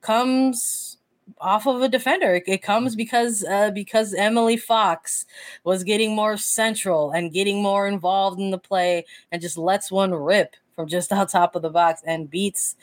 [0.00, 0.98] comes
[1.40, 2.34] off of a defender.
[2.34, 5.26] It, it comes because uh, because Emily Fox
[5.64, 10.12] was getting more central and getting more involved in the play and just lets one
[10.12, 12.76] rip from just out top of the box and beats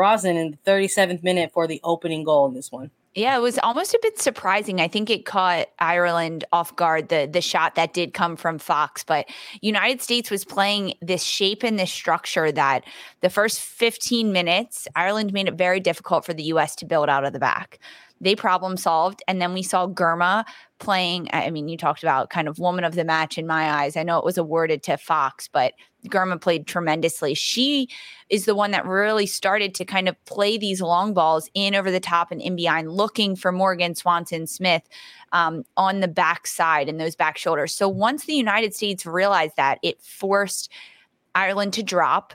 [0.00, 2.90] Brosnan in the 37th minute for the opening goal in this one.
[3.14, 4.80] Yeah, it was almost a bit surprising.
[4.80, 9.04] I think it caught Ireland off guard the the shot that did come from Fox,
[9.04, 9.28] but
[9.60, 12.84] United States was playing this shape and this structure that
[13.20, 17.26] the first 15 minutes Ireland made it very difficult for the US to build out
[17.26, 17.78] of the back.
[18.20, 20.44] They problem solved and then we saw Girma
[20.78, 23.96] playing I mean you talked about kind of woman of the match in my eyes.
[23.96, 25.74] I know it was awarded to Fox, but
[26.08, 27.34] Girma played tremendously.
[27.34, 27.88] She
[28.28, 31.90] is the one that really started to kind of play these long balls in over
[31.90, 34.82] the top and in behind, looking for Morgan Swanson Smith
[35.32, 37.74] um, on the back side and those back shoulders.
[37.74, 40.70] So once the United States realized that, it forced
[41.34, 42.34] Ireland to drop.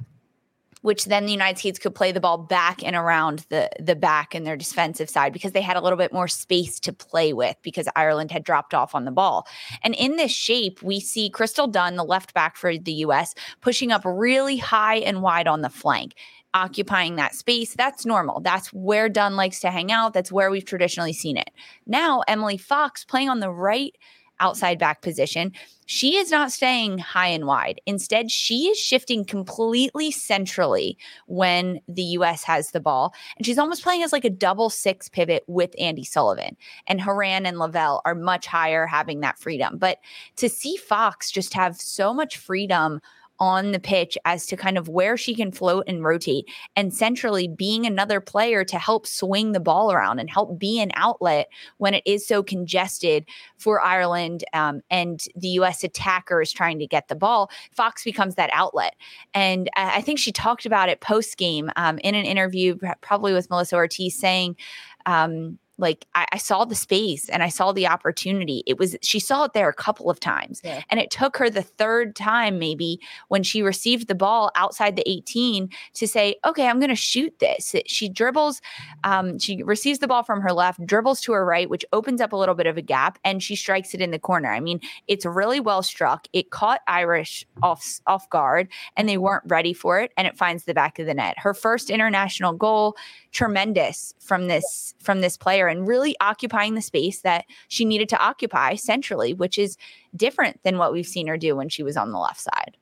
[0.86, 4.36] Which then the United States could play the ball back and around the the back
[4.36, 7.56] and their defensive side because they had a little bit more space to play with
[7.64, 9.48] because Ireland had dropped off on the ball.
[9.82, 13.92] And in this shape, we see Crystal Dunn, the left back for the US, pushing
[13.92, 16.14] up really high and wide on the flank,
[16.54, 17.74] occupying that space.
[17.74, 18.40] That's normal.
[18.42, 20.14] That's where Dunn likes to hang out.
[20.14, 21.50] That's where we've traditionally seen it.
[21.88, 23.96] Now, Emily Fox playing on the right
[24.40, 25.52] outside back position,
[25.86, 27.80] she is not staying high and wide.
[27.86, 33.14] Instead, she is shifting completely centrally when the US has the ball.
[33.38, 36.58] And she's almost playing as like a double six pivot with Andy Sullivan.
[36.88, 39.78] And Horan and Lavelle are much higher having that freedom.
[39.78, 40.00] But
[40.38, 43.00] to see Fox just have so much freedom
[43.40, 46.46] on the pitch as to kind of where she can float and rotate
[46.76, 50.92] and centrally being another player to help swing the ball around and help be an
[50.96, 53.26] outlet when it is so congested
[53.58, 58.50] for Ireland um, and the US attackers trying to get the ball Fox becomes that
[58.54, 58.96] outlet.
[59.34, 63.34] And I I think she talked about it post game um, in an interview probably
[63.34, 64.58] with Melissa Ortiz saying
[65.06, 68.64] um, like I, I saw the space and I saw the opportunity.
[68.66, 70.82] It was she saw it there a couple of times, Yeah.
[70.90, 75.10] and it took her the third time maybe when she received the ball outside the
[75.10, 78.62] 18 to say, "Okay, I'm going to shoot this." She dribbles,
[79.04, 82.32] um, she receives the ball from her left, dribbles to her right, which opens up
[82.32, 84.52] a little bit of a gap, and she strikes it in the corner.
[84.52, 86.28] I mean, it's really well struck.
[86.34, 90.64] It caught Irish off off guard, and they weren't ready for it, and it finds
[90.64, 91.36] the back of the net.
[91.38, 92.96] Her first international goal
[93.32, 98.20] tremendous from this from this player and really occupying the space that she needed to
[98.24, 99.78] occupy centrally which is
[100.16, 102.78] different than what we've seen her do when she was on the left side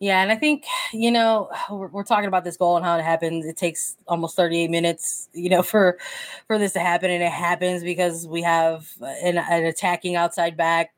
[0.00, 3.04] Yeah, and I think you know we're, we're, talking about this goal and how it
[3.04, 3.46] happens.
[3.46, 5.98] It takes almost 38 minutes, you know, for
[6.48, 10.94] for this to happen, and it happens because we have an, an attacking outside back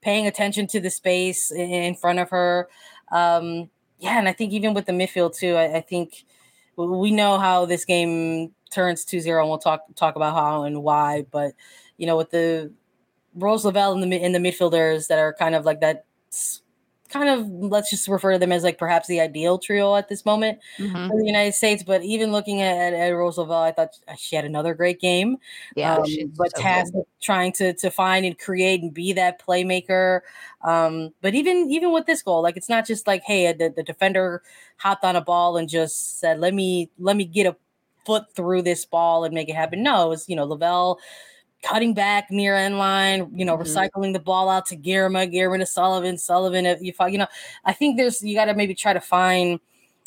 [0.00, 2.68] paying attention to the space in front of her.
[3.12, 6.24] Um, yeah, and I think even with the midfield too, I, I think
[6.76, 11.24] we know how this game turns 2-0 and we'll talk talk about how and why,
[11.30, 11.52] but
[11.96, 12.72] you know, with the
[13.34, 16.04] Rose Lavelle in the in the midfielders that are kind of like that
[17.10, 20.24] kind of let's just refer to them as like perhaps the ideal trio at this
[20.24, 21.08] moment mm-hmm.
[21.08, 21.82] for the United States.
[21.82, 25.36] But even looking at, at Rose Lavelle, I thought she had another great game.
[25.76, 26.04] Yeah, um,
[26.36, 30.20] but so tasked trying to to find and create and be that playmaker.
[30.62, 33.82] Um, but even even with this goal, like it's not just like hey, the, the
[33.82, 34.42] defender
[34.76, 37.56] hopped on a ball and just said, "Let me let me get a
[38.04, 40.98] foot through this ball and make it happen." No, it was you know Lavelle
[41.62, 43.62] cutting back near end line, you know, mm-hmm.
[43.62, 46.66] recycling the ball out to Girma, Girma to Sullivan, Sullivan.
[46.66, 47.26] If you, you know,
[47.64, 49.60] I think there's you got to maybe try to find,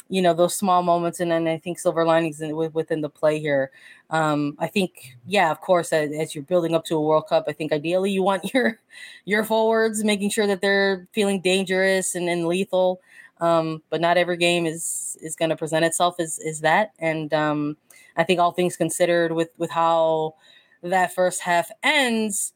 [0.09, 3.39] you know, those small moments, and then I think silver linings in, within the play
[3.39, 3.71] here.
[4.09, 7.45] Um, I think, yeah, of course, as, as, you're building up to a World Cup,
[7.47, 8.79] I think ideally you want your
[9.25, 13.01] your forwards making sure that they're feeling dangerous and, and lethal.
[13.43, 17.33] Um, but not every game is is going to present itself as is that, and
[17.33, 17.75] um,
[18.15, 20.35] I think all things considered, with with how
[20.81, 22.53] that first half ends,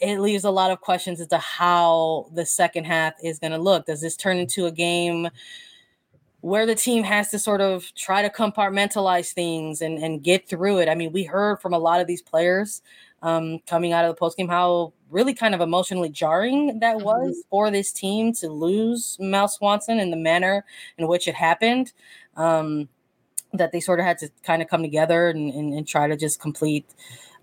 [0.00, 3.58] it leaves a lot of questions as to how the second half is going to
[3.58, 3.84] look.
[3.84, 5.28] Does this turn into a game
[6.40, 10.78] where the team has to sort of try to compartmentalize things and, and get through
[10.78, 10.88] it?
[10.88, 12.80] I mean, we heard from a lot of these players
[13.20, 17.04] um, coming out of the postgame how really kind of emotionally jarring that mm-hmm.
[17.04, 20.64] was for this team to lose Mal Swanson in the manner
[20.98, 21.92] in which it happened.
[22.36, 22.88] Um,
[23.52, 26.16] that they sort of had to kind of come together and, and, and try to
[26.16, 26.84] just complete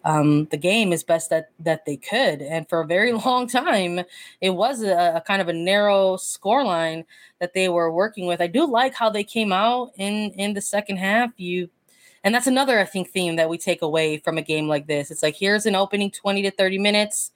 [0.06, 2.42] um, the game as best that that they could.
[2.42, 4.02] And for a very long time,
[4.42, 7.06] it was a, a kind of a narrow score line
[7.40, 8.42] that they were working with.
[8.42, 11.32] I do like how they came out in in the second half.
[11.38, 11.70] You
[12.24, 15.12] and that's another I think theme that we take away from a game like this.
[15.12, 17.32] It's like here's an opening 20 to 30 minutes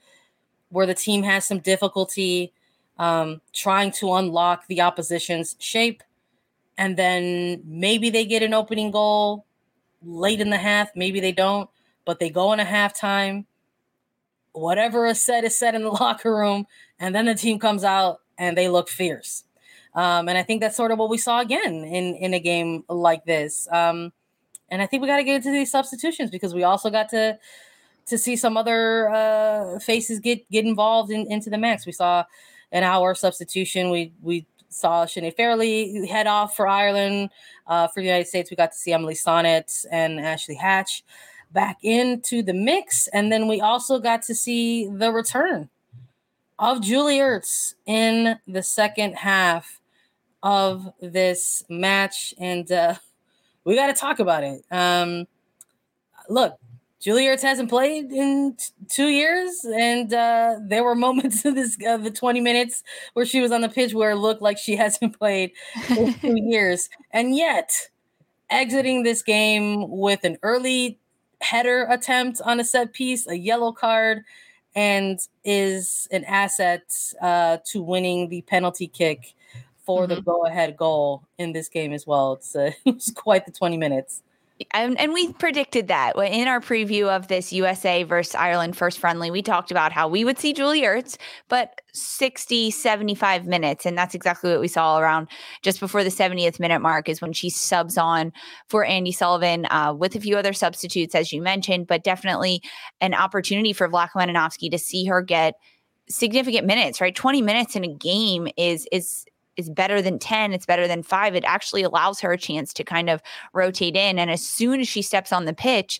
[0.69, 2.53] where the team has some difficulty
[2.97, 6.03] um, trying to unlock the opposition's shape.
[6.77, 9.45] And then maybe they get an opening goal
[10.03, 11.69] late in the half, maybe they don't
[12.07, 13.45] but they go in a halftime.
[14.53, 16.65] Whatever is said is said in the locker room,
[16.99, 19.43] and then the team comes out and they look fierce.
[19.93, 22.83] Um, and I think that's sort of what we saw again in in a game
[22.89, 23.67] like this.
[23.71, 24.13] Um,
[24.69, 27.37] and I think we got to get into these substitutions because we also got to
[28.07, 31.85] to see some other uh, faces get get involved in, into the mix.
[31.85, 32.23] We saw
[32.71, 33.89] an hour substitution.
[33.89, 37.29] We we saw Sinead Farrelly head off for Ireland.
[37.67, 41.03] Uh, for the United States, we got to see Emily Sonnett and Ashley Hatch
[41.51, 43.07] back into the mix.
[43.07, 45.69] And then we also got to see the return
[46.59, 49.81] of Julie Ertz in the second half
[50.43, 52.33] of this match.
[52.39, 52.95] And uh,
[53.63, 54.63] we got to talk about it.
[54.71, 55.27] Um,
[56.29, 56.57] look,
[57.05, 61.97] Ertz hasn't played in t- two years, and uh, there were moments of this uh,
[61.97, 62.83] the 20 minutes
[63.13, 65.51] where she was on the pitch where it looked like she hasn't played
[65.89, 66.89] in two years.
[67.11, 67.89] And yet,
[68.49, 70.99] exiting this game with an early
[71.41, 74.23] header attempt on a set piece, a yellow card,
[74.75, 76.83] and is an asset
[77.21, 79.33] uh, to winning the penalty kick
[79.85, 80.15] for mm-hmm.
[80.15, 82.33] the go ahead goal in this game as well.
[82.33, 84.21] It's, uh, it's quite the 20 minutes.
[84.71, 89.29] And, and we predicted that in our preview of this USA versus Ireland first friendly.
[89.29, 93.85] We talked about how we would see Julie Ertz, but 60, 75 minutes.
[93.85, 95.27] And that's exactly what we saw around
[95.61, 98.33] just before the 70th minute mark is when she subs on
[98.67, 102.61] for Andy Sullivan uh, with a few other substitutes, as you mentioned, but definitely
[102.99, 105.55] an opportunity for Vlatko Andonovski to see her get
[106.09, 107.15] significant minutes, right?
[107.15, 109.25] 20 minutes in a game is is
[109.57, 111.35] is better than 10, it's better than five.
[111.35, 113.21] It actually allows her a chance to kind of
[113.53, 114.19] rotate in.
[114.19, 115.99] And as soon as she steps on the pitch,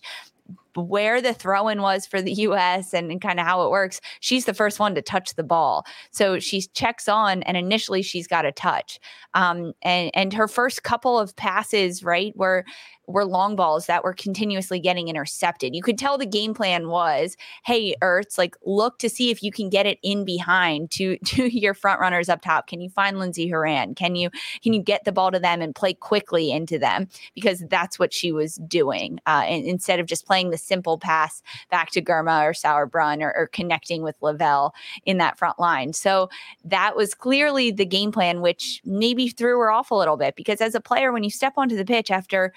[0.76, 4.00] where the throw in was for the US and, and kind of how it works,
[4.20, 5.84] she's the first one to touch the ball.
[6.10, 8.98] So she checks on, and initially she's got a touch.
[9.34, 12.64] Um, and, and her first couple of passes, right, were
[13.08, 15.74] were long balls that were continuously getting intercepted.
[15.74, 19.50] You could tell the game plan was, hey, Ertz, like look to see if you
[19.50, 22.66] can get it in behind to to your front runners up top.
[22.66, 23.94] Can you find Lindsey Horan?
[23.94, 24.30] Can you
[24.62, 27.08] can you get the ball to them and play quickly into them?
[27.34, 29.18] Because that's what she was doing.
[29.26, 33.34] Uh, and instead of just playing the simple pass back to Girma or Sauerbrunn or,
[33.34, 34.74] or connecting with Lavelle
[35.06, 35.94] in that front line.
[35.94, 36.28] So
[36.64, 40.60] that was clearly the game plan, which maybe threw her off a little bit because
[40.60, 42.52] as a player, when you step onto the pitch after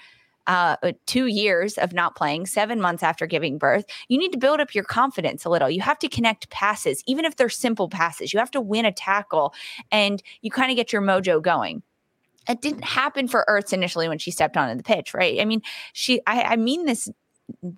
[0.46, 4.38] uh, uh, two years of not playing, seven months after giving birth, you need to
[4.38, 5.70] build up your confidence a little.
[5.70, 8.32] You have to connect passes, even if they're simple passes.
[8.32, 9.54] You have to win a tackle
[9.90, 11.82] and you kind of get your mojo going
[12.48, 15.40] it didn't happen for Ertz initially when she stepped onto the pitch, right?
[15.40, 15.62] I mean,
[15.92, 17.08] she, I, I mean this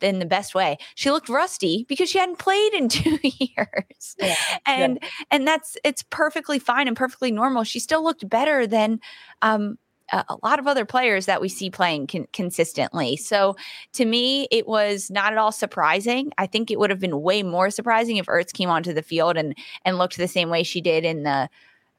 [0.01, 0.79] in the best way.
[0.95, 4.17] She looked rusty because she hadn't played in two years.
[4.19, 4.37] Yeah,
[4.67, 5.09] and yeah.
[5.31, 7.65] and that's it's perfectly fine and perfectly normal.
[7.65, 9.01] She still looked better than
[9.43, 9.79] um
[10.13, 13.17] a lot of other players that we see playing con- consistently.
[13.17, 13.57] So
[13.95, 16.33] to me, it was not at all surprising.
[16.39, 19.37] I think it would have been way more surprising if Ertz came onto the field
[19.37, 21.49] and and looked the same way she did in the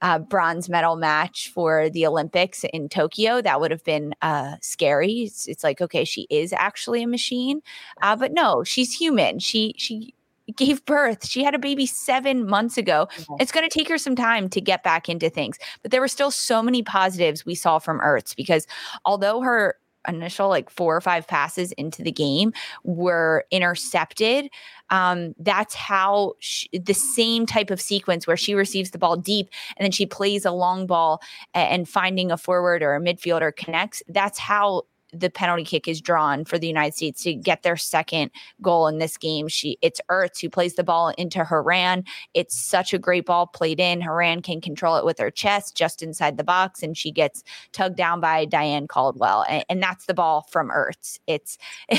[0.02, 3.42] uh, bronze medal match for the Olympics in Tokyo.
[3.42, 5.24] That would have been uh, scary.
[5.24, 7.62] It's, it's, like, okay, she is actually a machine,
[8.02, 9.40] uh, but no, she's human.
[9.40, 10.14] She she
[10.56, 11.26] gave birth.
[11.26, 13.08] She had a baby seven months ago.
[13.18, 13.36] Mm-hmm.
[13.40, 16.08] It's going to take her some time to get back into things, but there were
[16.08, 18.68] still so many positives we saw from Ertz because
[19.06, 19.76] although her
[20.08, 24.50] initial like four or five passes into the game were intercepted.
[24.90, 29.50] Um, that's how she, the same type of sequence where she receives the ball deep
[29.78, 31.22] and then she plays a long ball
[31.54, 34.04] and, and finding a forward or a midfielder connects.
[34.08, 34.84] That's how
[35.14, 38.32] the penalty kick is drawn for the United States to get their second
[38.62, 39.48] goal in this game.
[39.48, 42.04] She it's Ertz who plays the ball into Horan.
[42.34, 44.02] It's such a great ball played in.
[44.02, 47.98] Horan can control it with her chest just inside the box, and she gets tugged
[47.98, 49.46] down by Diane Caldwell.
[49.48, 51.20] And, and that's the ball from Ertz.
[51.28, 51.58] It's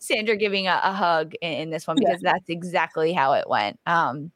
[0.00, 2.32] Sandra giving a, a hug in, in, this one because yeah.
[2.32, 3.78] that's exactly how it went.
[3.86, 4.30] Um,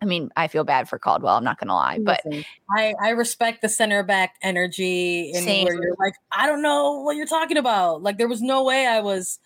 [0.00, 1.36] I mean, I feel bad for Caldwell.
[1.36, 2.20] I'm not going to lie, but
[2.76, 7.16] I, I respect the center back energy and where you're like, I don't know what
[7.16, 8.02] you're talking about.
[8.02, 9.40] Like, there was no way I was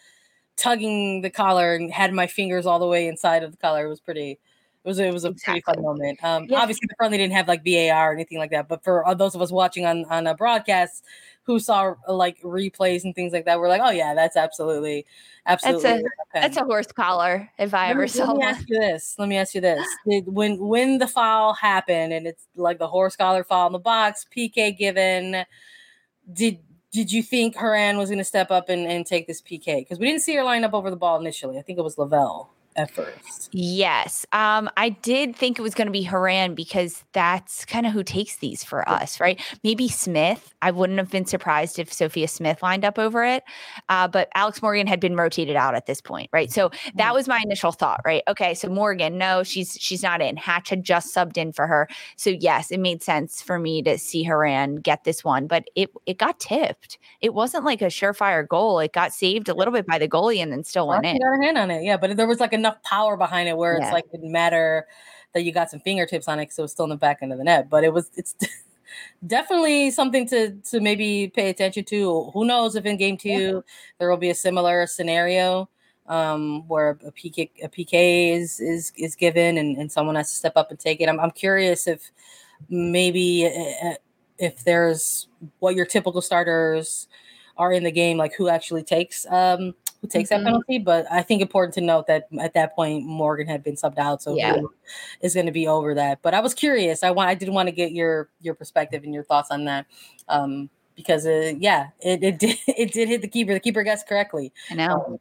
[0.57, 3.87] tugging the collar and had my fingers all the way inside of the collar.
[3.87, 4.41] It was pretty.
[4.85, 5.63] It was it was a exactly.
[5.63, 6.25] pretty fun moment.
[6.25, 6.59] Um, yeah.
[6.59, 9.35] Obviously, the friendly didn't have like VAR or anything like that, but for uh, those
[9.35, 11.05] of us watching on on uh, a broadcast,
[11.45, 15.07] who saw uh, like replays and things like that were like, oh yeah, that's absolutely,
[15.47, 15.83] absolutely.
[15.83, 18.33] That's a, that's a horse collar if I let ever me, saw.
[18.33, 19.15] Let me ask you this.
[19.19, 22.89] Let me ask you this: Did, when when the foul happened and it's like the
[22.89, 25.45] horse collar foul in the box, PK given,
[26.33, 26.59] did
[26.93, 29.79] did you think Horan was going to step up and, and take this PK?
[29.79, 31.59] Because we didn't see her line up over the ball initially.
[31.59, 33.51] I think it was Lavelle at first.
[33.53, 34.25] Yes.
[34.33, 38.03] Um, I did think it was going to be Horan because that's kind of who
[38.03, 39.41] takes these for us, right?
[39.63, 40.55] Maybe Smith.
[40.63, 43.43] I wouldn't have been surprised if Sophia Smith lined up over it.
[43.89, 46.51] Uh, but Alex Morgan had been rotated out at this point, right?
[46.51, 48.23] So that was my initial thought, right?
[48.29, 50.37] Okay, so Morgan, no, she's she's not in.
[50.37, 51.89] Hatch had just subbed in for her.
[52.17, 55.91] So yes, it made sense for me to see Horan get this one, but it
[56.07, 56.99] it got tipped.
[57.21, 58.79] It wasn't like a surefire goal.
[58.79, 61.19] It got saved a little bit by the goalie and then still went in.
[61.19, 61.97] Got her hand on it, yeah.
[61.97, 63.85] But there was like a enough power behind it where yeah.
[63.85, 64.87] it's like it didn't matter
[65.33, 67.33] that you got some fingertips on it because it was still in the back end
[67.33, 67.69] of the net.
[67.69, 68.35] But it was it's
[69.27, 72.31] definitely something to to maybe pay attention to.
[72.33, 73.61] Who knows if in game two yeah.
[73.99, 75.69] there will be a similar scenario
[76.07, 80.37] um, where a PK a PK is is is given and, and someone has to
[80.37, 81.09] step up and take it.
[81.09, 82.11] I'm I'm curious if
[82.69, 83.95] maybe uh, uh,
[84.39, 87.09] if there's what your typical starters
[87.57, 90.45] are in the game, like who actually takes um who takes mm-hmm.
[90.45, 90.79] that penalty.
[90.79, 94.23] But I think important to note that at that point Morgan had been subbed out,
[94.23, 94.61] so yeah.
[95.23, 96.21] is going to be over that.
[96.21, 97.03] But I was curious.
[97.03, 99.87] I want I did want to get your your perspective and your thoughts on that.
[100.29, 103.55] Um, because uh, yeah, it, it did it did hit the keeper.
[103.55, 104.53] The keeper guessed correctly.
[104.71, 105.05] I know.
[105.07, 105.21] Um,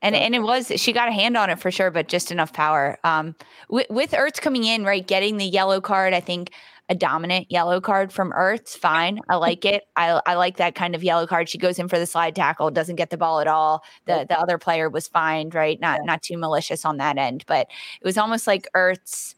[0.00, 2.52] and and it was she got a hand on it for sure, but just enough
[2.52, 2.98] power.
[3.04, 3.36] Um,
[3.68, 6.50] with, with Ertz coming in, right, getting the yellow card, I think
[6.88, 8.76] a dominant yellow card from Ertz.
[8.76, 9.20] Fine.
[9.28, 9.84] I like it.
[9.96, 11.48] I, I like that kind of yellow card.
[11.48, 13.82] She goes in for the slide tackle, doesn't get the ball at all.
[14.06, 15.80] The the other player was fined, right?
[15.80, 16.06] Not yeah.
[16.06, 17.68] not too malicious on that end, but
[18.00, 19.34] it was almost like Ertz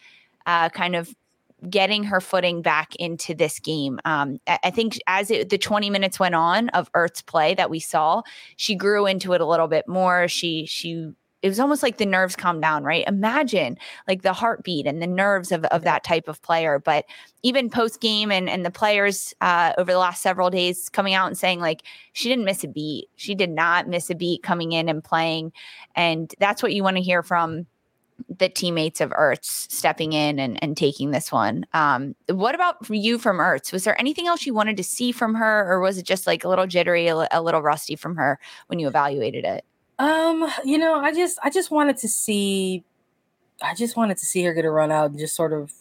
[0.46, 1.14] uh, kind of
[1.70, 3.98] getting her footing back into this game.
[4.04, 7.80] Um, I think as it, the 20 minutes went on of Ertz's play that we
[7.80, 8.22] saw,
[8.56, 10.28] she grew into it a little bit more.
[10.28, 11.12] She she
[11.44, 13.06] it was almost like the nerves calm down, right?
[13.06, 13.76] Imagine
[14.08, 16.78] like the heartbeat and the nerves of, of that type of player.
[16.78, 17.04] But
[17.42, 21.26] even post game and, and the players uh, over the last several days coming out
[21.26, 21.82] and saying, like,
[22.14, 23.10] she didn't miss a beat.
[23.16, 25.52] She did not miss a beat coming in and playing.
[25.94, 27.66] And that's what you want to hear from
[28.38, 31.66] the teammates of Ertz stepping in and, and taking this one.
[31.74, 33.70] Um, what about you from Ertz?
[33.70, 36.42] Was there anything else you wanted to see from her, or was it just like
[36.42, 38.38] a little jittery, a, a little rusty from her
[38.68, 39.62] when you evaluated it?
[39.98, 42.84] Um, you know, I just I just wanted to see
[43.62, 45.72] I just wanted to see her get a run out and just sort of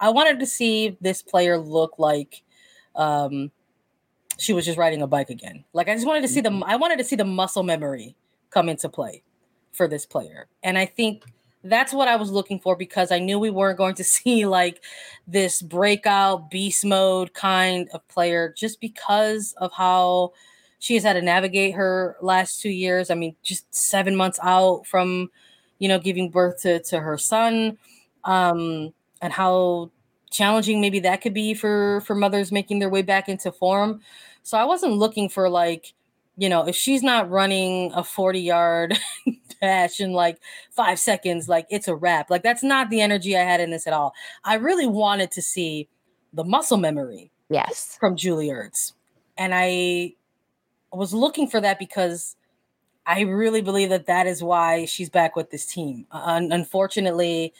[0.00, 2.42] I wanted to see this player look like
[2.94, 3.50] um
[4.38, 5.64] she was just riding a bike again.
[5.72, 6.64] Like I just wanted to see the mm-hmm.
[6.64, 8.16] I wanted to see the muscle memory
[8.50, 9.22] come into play
[9.72, 10.46] for this player.
[10.62, 11.24] And I think
[11.64, 14.82] that's what I was looking for because I knew we weren't going to see like
[15.26, 20.32] this breakout beast mode kind of player just because of how
[20.84, 23.08] she has had to navigate her last two years.
[23.08, 25.30] I mean, just seven months out from,
[25.78, 27.78] you know, giving birth to, to her son,
[28.24, 29.92] um, and how
[30.30, 34.02] challenging maybe that could be for for mothers making their way back into form.
[34.42, 35.94] So I wasn't looking for like,
[36.36, 38.98] you know, if she's not running a 40 yard
[39.62, 40.38] dash in like
[40.70, 42.28] five seconds, like it's a wrap.
[42.28, 44.12] Like that's not the energy I had in this at all.
[44.44, 45.88] I really wanted to see
[46.34, 47.30] the muscle memory.
[47.48, 47.96] Yes.
[47.98, 48.92] From Julie Ertz.
[49.38, 50.16] And I
[50.96, 52.36] was looking for that because
[53.06, 56.06] I really believe that that is why she's back with this team.
[56.12, 57.52] Unfortunately,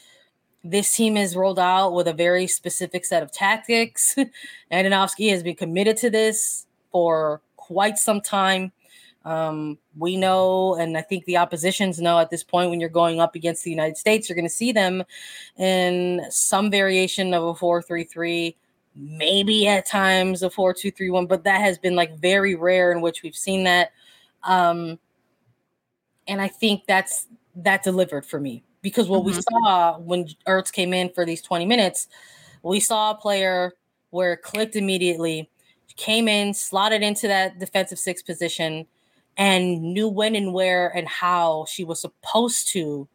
[0.63, 4.17] this team is rolled out with a very specific set of tactics.
[4.73, 8.73] Andonovski has been committed to this for quite some time.
[9.27, 13.21] Um, we know, and I think the oppositions know at this point when you're going
[13.21, 15.03] up against the United States, you're going to see them
[15.59, 18.57] in some variation of a 4 3 3,
[18.95, 22.93] maybe at times a 4 2 3 1, but that has been like very rare
[22.93, 23.93] in which we've seen that.
[24.43, 24.99] Um,
[26.27, 27.27] and I think that's
[27.57, 29.37] that delivered for me because what mm-hmm.
[29.37, 32.09] we saw when Ertz came in for these 20 minutes,
[32.63, 33.73] we saw a player
[34.11, 35.51] where it clicked immediately,
[35.97, 38.87] came in, slotted into that defensive six position
[39.37, 43.09] and knew when and where and how she was supposed to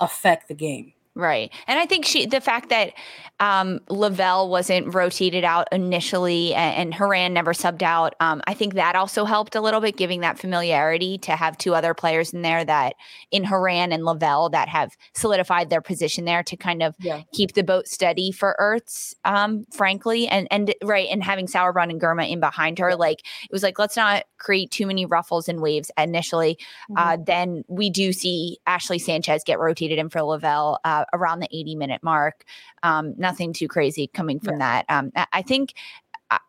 [0.00, 0.92] affect the game.
[1.16, 1.52] Right.
[1.68, 2.92] And I think she, the fact that
[3.38, 8.74] um, Lavelle wasn't rotated out initially and, and Horan never subbed out, um, I think
[8.74, 12.42] that also helped a little bit, giving that familiarity to have two other players in
[12.42, 12.94] there that
[13.30, 17.22] in Horan and Lavelle that have solidified their position there to kind of yeah.
[17.32, 20.26] keep the boat steady for Ertz, um, frankly.
[20.26, 21.06] And, and right.
[21.08, 24.72] And having Sauerbrunn and Girma in behind her, like it was like, let's not create
[24.72, 26.58] too many ruffles and waves initially.
[26.90, 26.96] Mm-hmm.
[26.96, 30.80] Uh, then we do see Ashley Sanchez get rotated in for Lavelle.
[30.84, 32.44] Uh, around the 80 minute mark.
[32.82, 34.82] Um, nothing too crazy coming from yeah.
[34.86, 34.86] that.
[34.88, 35.74] Um, I think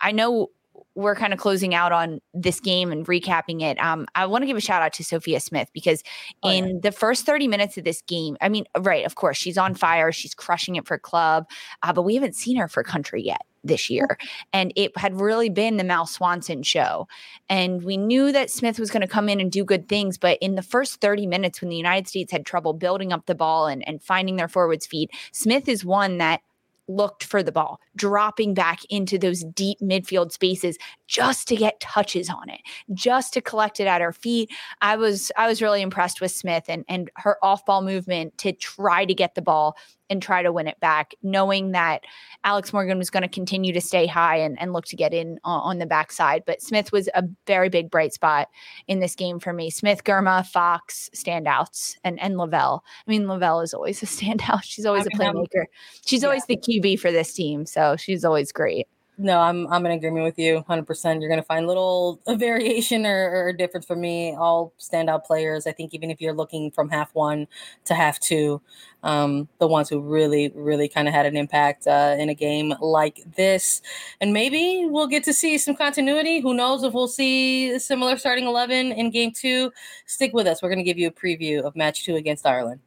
[0.02, 0.50] I know
[0.96, 3.78] we're kind of closing out on this game and recapping it.
[3.84, 6.04] Um, I want to give a shout out to Sophia Smith because
[6.44, 6.74] oh, in yeah.
[6.84, 10.12] the first 30 minutes of this game, I mean, right, of course, she's on fire,
[10.14, 11.46] she's crushing it for club,
[11.84, 14.18] uh, but we haven't seen her for country yet this year.
[14.54, 17.08] And it had really been the Mal Swanson show.
[17.50, 20.18] And we knew that Smith was going to come in and do good things.
[20.18, 23.36] But in the first 30 minutes, when the United States had trouble building up the
[23.36, 26.42] ball and, and finding their forwards feet, Smith is one that
[26.88, 32.30] looked for the ball, dropping back into those deep midfield spaces just to get touches
[32.30, 32.62] on it,
[32.94, 34.52] just to collect it at her feet.
[34.82, 39.06] I was I was really impressed with Smith and and her off-ball movement to try
[39.06, 39.78] to get the ball
[40.10, 42.04] and try to win it back, knowing that
[42.44, 45.40] Alex Morgan was going to continue to stay high and, and look to get in
[45.44, 46.44] on, on the backside.
[46.46, 48.50] But Smith was a very big bright spot
[48.88, 49.70] in this game for me.
[49.70, 52.84] Smith, Girma, Fox, standouts, and and Lavelle.
[53.08, 54.64] I mean, Lavelle is always a standout.
[54.64, 55.66] She's always I mean, a playmaker.
[56.06, 56.28] She's yeah.
[56.28, 58.88] always the QB for this team, so she's always great.
[59.18, 61.22] No, I'm I'm in agreement with you 100%.
[61.22, 64.36] You're going to find little a variation or, or difference for me.
[64.36, 65.66] All standout players.
[65.66, 67.48] I think even if you're looking from half one
[67.86, 68.62] to half two,
[69.04, 72.74] um, the ones who really, really kind of had an impact uh, in a game
[72.82, 73.82] like this.
[74.20, 76.42] And maybe we'll get to see some continuity.
[76.42, 79.72] Who knows if we'll see a similar starting 11 in game two?
[80.08, 80.62] Stick with us.
[80.62, 82.82] We're going to give you a preview of match two against Ireland.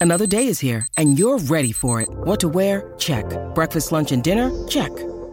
[0.00, 2.08] Another day is here, and you're ready for it.
[2.08, 2.94] What to wear?
[2.98, 3.24] Check.
[3.54, 4.50] Breakfast, lunch, and dinner?
[4.68, 4.92] Check.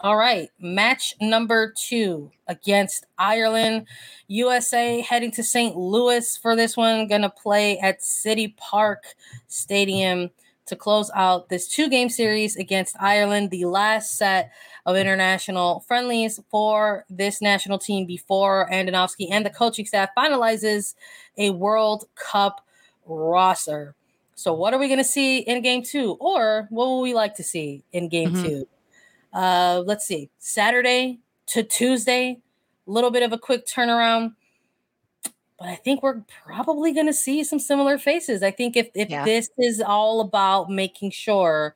[0.00, 3.86] All right, match number two against Ireland.
[4.28, 5.76] USA heading to St.
[5.76, 7.08] Louis for this one.
[7.08, 9.04] Gonna play at City Park
[9.48, 10.30] Stadium
[10.66, 14.52] to close out this two game series against Ireland, the last set
[14.86, 20.94] of international friendlies for this national team before Andonovski and the coaching staff finalizes
[21.36, 22.64] a World Cup
[23.04, 23.94] roster.
[24.34, 26.16] So, what are we going to see in game two?
[26.20, 28.42] Or what will we like to see in game mm-hmm.
[28.42, 28.68] two?
[29.32, 32.40] Uh, let's see, Saturday to Tuesday,
[32.86, 34.34] a little bit of a quick turnaround.
[35.58, 38.42] but I think we're probably going to see some similar faces.
[38.42, 39.24] I think if, if yeah.
[39.24, 41.74] this is all about making sure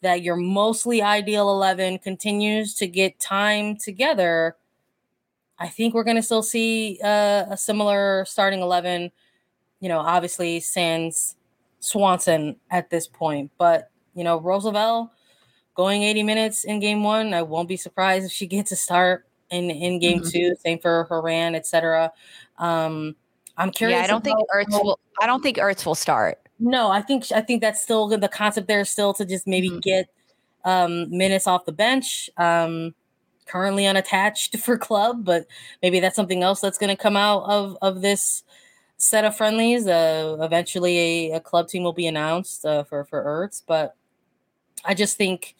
[0.00, 4.56] that your mostly ideal 11 continues to get time together,
[5.58, 9.10] I think we're going to still see uh, a similar starting 11.
[9.80, 11.36] You know, obviously, sans
[11.80, 15.12] Swanson at this point, but you know, Rose Lavelle
[15.78, 17.32] going 80 minutes in game one.
[17.32, 20.28] I won't be surprised if she gets a start in in game mm-hmm.
[20.28, 20.56] two.
[20.62, 22.12] Same for Horan, etc.
[22.58, 23.14] Um,
[23.56, 23.98] I'm curious.
[23.98, 24.98] Yeah, I don't think Ertz will.
[25.22, 26.38] I don't think Ertz will start.
[26.58, 28.84] No, I think I think that's still the concept there.
[28.84, 29.78] Still to just maybe mm-hmm.
[29.78, 30.08] get
[30.64, 32.28] um, minutes off the bench.
[32.36, 32.94] Um,
[33.46, 35.46] currently unattached for club, but
[35.82, 38.42] maybe that's something else that's going to come out of of this
[38.96, 39.86] set of friendlies.
[39.86, 43.94] Uh, eventually, a, a club team will be announced uh, for for Ertz, but
[44.84, 45.54] I just think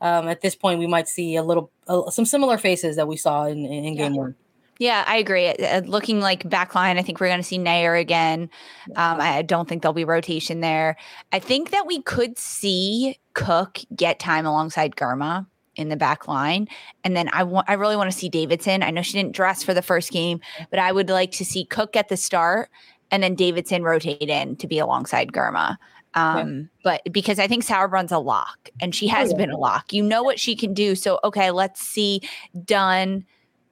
[0.00, 3.16] um, at this point we might see a little uh, some similar faces that we
[3.16, 4.34] saw in, in, in game one.
[4.78, 5.48] Yeah, I agree.
[5.48, 8.50] Uh, looking like backline, I think we're going to see Naeher again.
[8.96, 10.96] Um, I don't think there'll be rotation there.
[11.32, 15.46] I think that we could see Cook get time alongside Girma
[15.76, 16.68] in the back line.
[17.04, 18.82] And then I want I really want to see Davidson.
[18.82, 21.64] I know she didn't dress for the first game, but I would like to see
[21.64, 22.68] Cook at the start
[23.10, 25.76] and then Davidson rotate in to be alongside Girma.
[26.14, 26.64] Um, yeah.
[26.84, 29.38] but because I think Sauerbrunn's a lock and she has oh, yeah.
[29.38, 29.92] been a lock.
[29.92, 30.94] You know what she can do.
[30.94, 32.20] So okay, let's see
[32.64, 33.24] Dunn,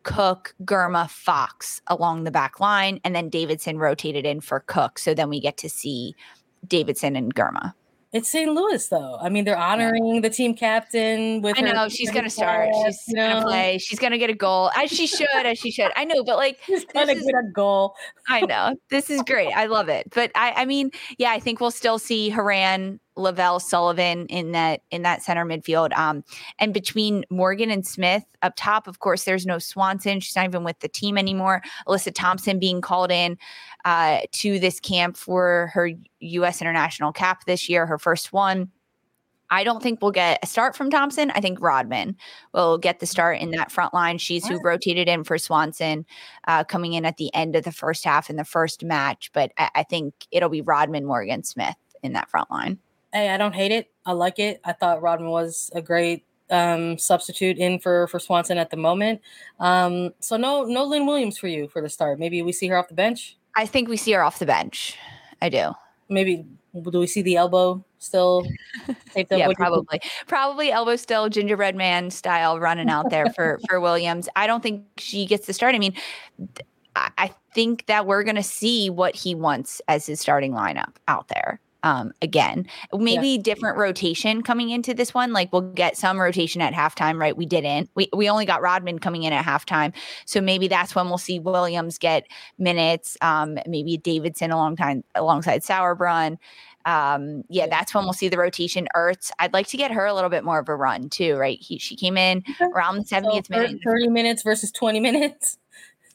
[0.02, 4.98] Cook, Girma, Fox along the back line, and then Davidson rotated in for Cook.
[4.98, 6.14] So then we get to see
[6.66, 7.74] Davidson and Girma.
[8.12, 8.52] It's St.
[8.52, 9.16] Louis, though.
[9.22, 10.20] I mean, they're honoring yeah.
[10.20, 11.56] the team captain with.
[11.56, 12.68] I know she's gonna start.
[12.84, 13.28] She's you know?
[13.28, 13.78] gonna play.
[13.78, 15.90] She's gonna get a goal, as she should, as she should.
[15.96, 17.94] I know, but like, she's gonna is, get a goal.
[18.28, 19.52] I know this is great.
[19.52, 20.08] I love it.
[20.14, 24.82] But I, I mean, yeah, I think we'll still see Horan Lavelle Sullivan in that
[24.90, 25.96] in that center midfield.
[25.96, 26.24] Um,
[26.58, 30.20] and between Morgan and Smith up top, of course, there's no Swanson.
[30.20, 31.62] She's not even with the team anymore.
[31.86, 33.38] Alyssa Thompson being called in
[33.84, 35.90] uh, to this camp for her
[36.20, 36.60] U.S.
[36.60, 38.70] international cap this year, her first one.
[39.50, 41.30] I don't think we'll get a start from Thompson.
[41.32, 42.16] I think Rodman
[42.54, 44.16] will get the start in that front line.
[44.16, 46.06] She's who rotated in for Swanson,
[46.48, 49.30] uh, coming in at the end of the first half in the first match.
[49.34, 52.78] But I, I think it'll be Rodman, Morgan, Smith in that front line
[53.12, 53.90] hey, I don't hate it.
[54.04, 54.60] I like it.
[54.64, 59.20] I thought Rodman was a great um, substitute in for for Swanson at the moment.
[59.58, 62.18] Um, so no no Lynn Williams for you for the start.
[62.18, 63.36] Maybe we see her off the bench.
[63.56, 64.96] I think we see her off the bench.
[65.40, 65.72] I do.
[66.08, 66.44] Maybe
[66.90, 68.46] do we see the elbow still?
[69.30, 70.00] yeah, probably.
[70.26, 74.28] Probably elbow still, gingerbread man style running out there for for Williams.
[74.36, 75.74] I don't think she gets the start.
[75.74, 75.94] I mean,
[76.96, 81.28] I think that we're going to see what he wants as his starting lineup out
[81.28, 82.66] there um, again.
[82.92, 83.42] Maybe yeah.
[83.42, 85.32] different rotation coming into this one.
[85.32, 87.36] Like we'll get some rotation at halftime, right?
[87.36, 87.90] We didn't.
[87.94, 89.92] We we only got Rodman coming in at halftime,
[90.24, 92.26] so maybe that's when we'll see Williams get
[92.58, 93.16] minutes.
[93.20, 96.38] Um, maybe Davidson along time alongside Sauerbrunn.
[96.84, 98.88] Um, yeah, that's when we'll see the rotation.
[98.96, 101.58] Ertz, I'd like to get her a little bit more of a run too, right?
[101.60, 103.80] He, she came in around the 70th so minute.
[103.84, 105.58] 30 minutes versus 20 minutes.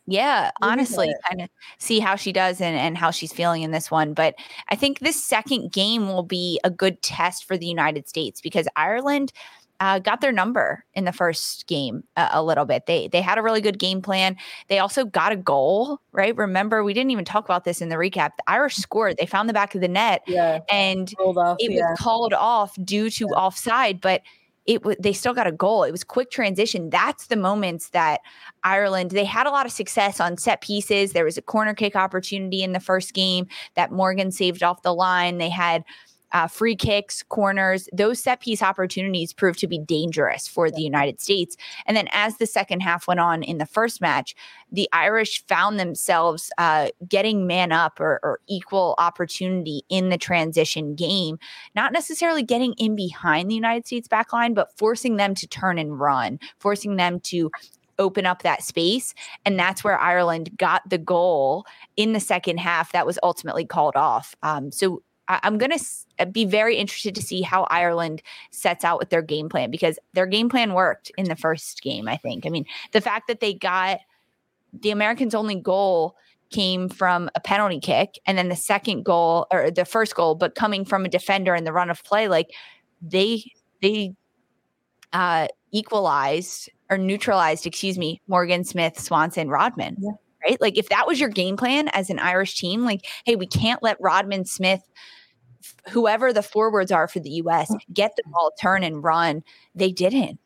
[0.10, 1.50] Yeah, honestly, kind of
[1.80, 4.14] see how she does and, and how she's feeling in this one.
[4.14, 4.36] But
[4.70, 8.70] I think this second game will be a good test for the United States because
[8.78, 9.34] Ireland
[9.80, 12.86] uh, got their number in the first game a, a, little bit.
[12.86, 14.38] They they had a really good game plan.
[14.70, 16.36] They also got a goal, right?
[16.36, 18.32] Remember, we didn't even talk about this in the recap.
[18.38, 19.18] The Irish scored.
[19.18, 21.92] They found the back of the net, yeah, and off, it yeah.
[21.92, 23.38] was called off due to yeah.
[23.38, 24.22] offside, but
[24.68, 25.84] it w- they still got a goal.
[25.84, 26.90] It was quick transition.
[26.90, 28.20] That's the moments that
[28.64, 31.14] Ireland they had a lot of success on set pieces.
[31.14, 34.94] There was a corner kick opportunity in the first game that Morgan saved off the
[34.94, 35.38] line.
[35.38, 35.84] They had
[36.32, 41.22] uh, free kicks, corners, those set piece opportunities proved to be dangerous for the United
[41.22, 41.56] States.
[41.86, 44.36] And then as the second half went on in the first match,
[44.72, 50.96] the Irish found themselves uh, getting man up or, or equal opportunity in the transition
[50.96, 51.40] game,
[51.76, 56.00] not necessarily getting in behind the United States backline, but forcing them to turn and
[56.00, 57.50] run, forcing them to
[58.00, 59.14] open up that space.
[59.46, 61.66] And that's where Ireland got the goal
[61.96, 64.36] in the second half that was ultimately called off.
[64.44, 65.86] Um, so I, am going to
[66.20, 68.22] uh, be very interested to see how Ireland
[68.52, 72.08] sets out with their game plan because their game plan worked in the first game,
[72.08, 72.46] I think.
[72.46, 74.00] I mean, the fact that they got
[74.74, 76.16] the Americans' only goal
[76.50, 80.56] came from a penalty kick and then the second goal or the first goal but
[80.56, 82.52] coming from a defender in the run of play like
[83.02, 83.44] they
[83.82, 84.14] they
[85.12, 90.12] uh equalized or neutralized excuse me morgan smith swanson rodman yeah.
[90.46, 93.46] right like if that was your game plan as an irish team like hey we
[93.48, 94.82] can't let rodman smith
[95.90, 97.80] whoever the forwards are for the US mm.
[97.94, 99.44] get the ball, turn and run.
[99.76, 100.40] They didn't.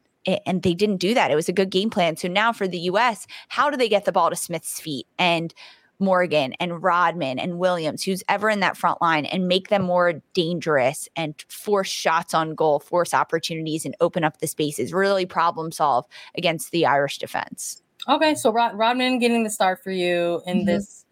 [0.45, 1.31] And they didn't do that.
[1.31, 2.15] It was a good game plan.
[2.15, 5.07] So now for the US, how do they get the ball to Smith's feet?
[5.17, 5.53] And
[6.01, 10.21] Morgan and Rodman and Williams, who's ever in that front line, and make them more
[10.33, 14.91] dangerous and force shots on goal, force opportunities, and open up the spaces.
[14.91, 16.05] Really problem solve
[16.35, 17.81] against the Irish defense.
[18.09, 20.65] Okay, so Rod- Rodman getting the start for you in mm-hmm.
[20.65, 21.05] this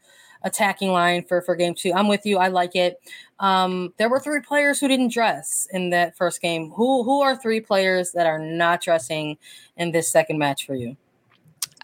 [0.44, 1.94] attacking line for for game two.
[1.94, 2.38] I'm with you.
[2.38, 3.02] I like it.
[3.40, 6.72] Um, there were three players who didn't dress in that first game.
[6.72, 9.38] Who who are three players that are not dressing
[9.78, 10.98] in this second match for you?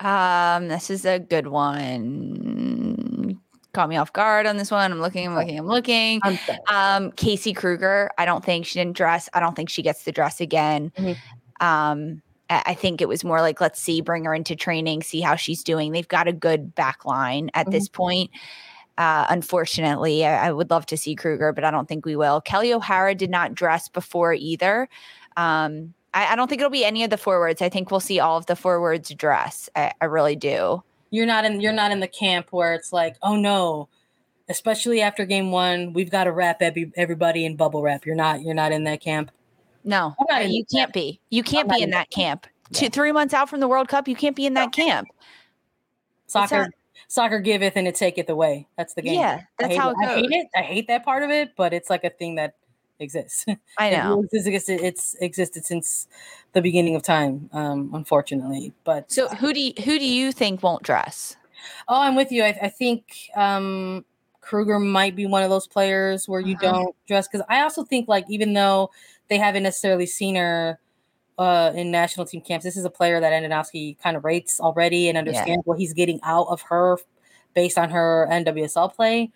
[0.01, 3.39] Um, this is a good one.
[3.74, 4.91] Caught me off guard on this one.
[4.91, 6.22] I'm looking, I'm looking, I'm looking.
[6.24, 6.39] I'm
[6.70, 8.10] um, Casey Krueger.
[8.18, 9.30] I don't think she didn't dress.
[9.34, 10.91] I don't think she gets the dress again.
[10.97, 11.66] Mm-hmm.
[11.66, 15.35] Um, I think it was more like, let's see, bring her into training, see how
[15.35, 15.91] she's doing.
[15.91, 17.71] They've got a good back line at mm-hmm.
[17.71, 18.31] this point.
[18.97, 22.39] Uh, unfortunately, I, I, would love to see Krueger, but I don't think we will.
[22.39, 24.87] Kelly O'Hara did not dress before either.
[25.35, 27.61] Um, I, I, don't think it'll be any of the forwards.
[27.61, 29.69] I think we'll see all of the forwards dress.
[29.75, 30.81] I, I really do.
[31.09, 31.59] You're not in.
[31.59, 33.89] You're not in the camp where it's like, oh no,
[34.47, 38.05] especially after game one, we've got to wrap every, everybody in bubble wrap.
[38.05, 38.41] You're not.
[38.41, 39.31] You're not in that camp.
[39.86, 41.21] No, you can't be.
[41.29, 42.47] You can't be in that camp.
[42.71, 42.79] Yeah.
[42.79, 45.07] Two, three months out from the World Cup, you can't be in that camp.
[46.25, 46.69] Soccer,
[47.07, 48.67] soccer giveth and it taketh away.
[48.77, 49.19] That's the game.
[49.19, 49.97] Yeah, that's how it.
[50.01, 50.47] it I hate it.
[50.55, 52.55] I hate that part of it, but it's like a thing that
[52.99, 53.45] exists.
[53.77, 56.07] I know it's existed, it's existed since
[56.53, 58.73] the beginning of time, um, unfortunately.
[58.83, 61.36] But so who do you, who do you think won't dress?
[61.88, 62.43] Oh, I'm with you.
[62.43, 64.03] I, I think um,
[64.41, 66.71] Krueger might be one of those players where you uh-huh.
[66.71, 68.91] don't dress because I also think like even though
[69.30, 70.80] they haven't necessarily seen her
[71.38, 72.63] uh, in national team camps.
[72.63, 75.61] This is a player that Andonovski kind of rates already and understands yeah.
[75.65, 76.97] what he's getting out of her
[77.53, 79.32] based on her NWSL play.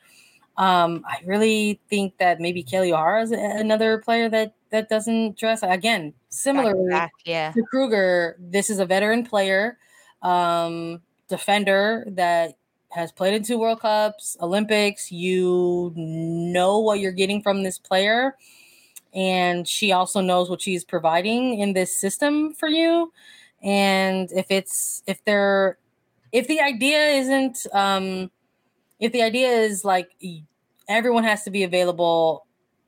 [0.57, 5.63] Um, I really think that maybe Kelly O'Hara is another player that that doesn't dress
[5.63, 6.13] again.
[6.27, 7.51] Similarly, back, yeah.
[7.53, 9.77] to Krueger, this is a veteran player,
[10.21, 12.55] um, defender that
[12.89, 15.11] has played in two World Cups, Olympics.
[15.11, 18.35] You know what you're getting from this player
[19.13, 23.11] and she also knows what she's providing in this system for you
[23.61, 25.77] and if it's if they're
[26.31, 28.29] if the idea isn't um
[28.99, 30.11] if the idea is like
[30.87, 32.45] everyone has to be available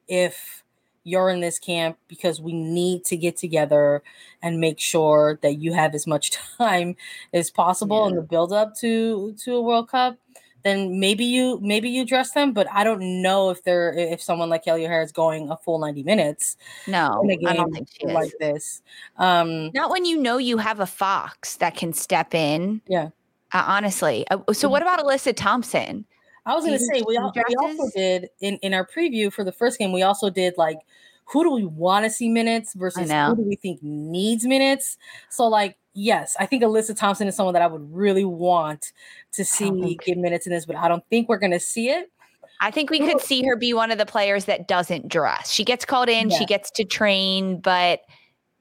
[0.07, 0.63] if
[1.03, 4.03] you're in this camp because we need to get together
[4.43, 6.95] and make sure that you have as much time
[7.33, 8.09] as possible yeah.
[8.09, 10.17] in the build up to to a world cup
[10.63, 14.49] then maybe you maybe you dress them, but I don't know if they're if someone
[14.49, 16.57] like Kelly O'Hara is going a full 90 minutes.
[16.87, 18.35] No, I don't think she like is.
[18.39, 18.81] this.
[19.17, 22.81] Um not when you know you have a fox that can step in.
[22.87, 23.09] Yeah.
[23.53, 24.25] Uh, honestly.
[24.31, 26.05] Uh, so what about Alyssa Thompson?
[26.45, 29.43] I was going to say we, all, we also did in in our preview for
[29.43, 30.79] the first game we also did like
[31.31, 34.97] who do we want to see minutes versus who do we think needs minutes?
[35.29, 38.93] So like yes, I think Alyssa Thompson is someone that I would really want
[39.33, 42.11] to see get minutes in this, but I don't think we're going to see it.
[42.59, 45.49] I think we could see her be one of the players that doesn't dress.
[45.49, 46.37] She gets called in, yeah.
[46.37, 48.01] she gets to train, but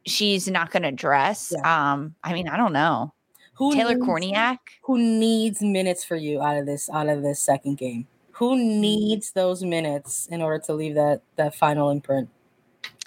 [0.07, 1.53] she's not going to dress.
[1.55, 1.93] Yeah.
[1.93, 3.13] Um, I mean, I don't know.
[3.55, 4.59] Who Taylor needs, Kornieck?
[4.85, 8.07] Who needs minutes for you out of this out of this second game?
[8.33, 12.31] Who needs those minutes in order to leave that that final imprint?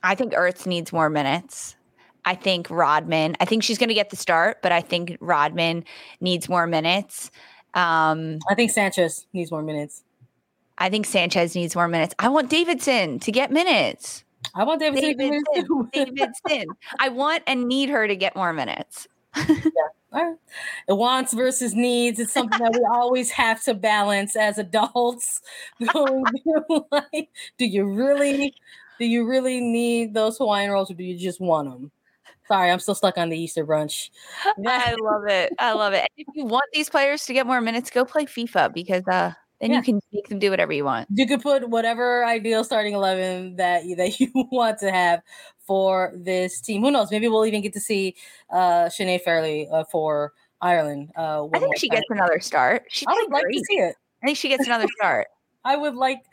[0.04, 1.76] I think Ertz needs more minutes.
[2.26, 5.84] I think Rodman, I think she's going to get the start, but I think Rodman
[6.22, 7.32] needs more minutes.
[7.74, 10.04] Um, I think Sanchez needs more minutes.
[10.78, 12.16] I think Sanchez needs more minutes.
[12.20, 14.24] I want Davidson to get minutes.
[14.56, 15.18] I want Davidson.
[15.18, 15.90] Davidson.
[15.94, 16.66] Davidson.
[17.00, 19.08] I want and need her to get more minutes.
[19.48, 19.56] yeah.
[20.12, 20.36] Right.
[20.88, 22.20] Wants versus needs.
[22.20, 25.42] It's something that we always have to balance as adults.
[25.80, 28.54] Like, do you really,
[29.00, 31.92] do you really need those Hawaiian rolls, or do you just want them?
[32.48, 34.10] Sorry, I'm still stuck on the Easter brunch.
[34.68, 35.54] I love it.
[35.60, 36.10] I love it.
[36.18, 39.32] If you want these players to get more minutes, go play FIFA because uh,
[39.62, 39.78] then yeah.
[39.78, 41.08] you can make them do whatever you want.
[41.10, 45.22] You can put whatever ideal starting eleven that you, that you want to have
[45.66, 46.82] for this team.
[46.82, 47.12] Who knows?
[47.12, 48.16] Maybe we'll even get to see
[48.52, 51.12] uh Sinead Farrelly uh, for Ireland.
[51.16, 51.98] Uh, I think she time.
[51.98, 52.84] gets another start.
[52.90, 53.96] She I would like to see it.
[54.22, 55.28] I think she gets another start.
[55.64, 56.24] I would like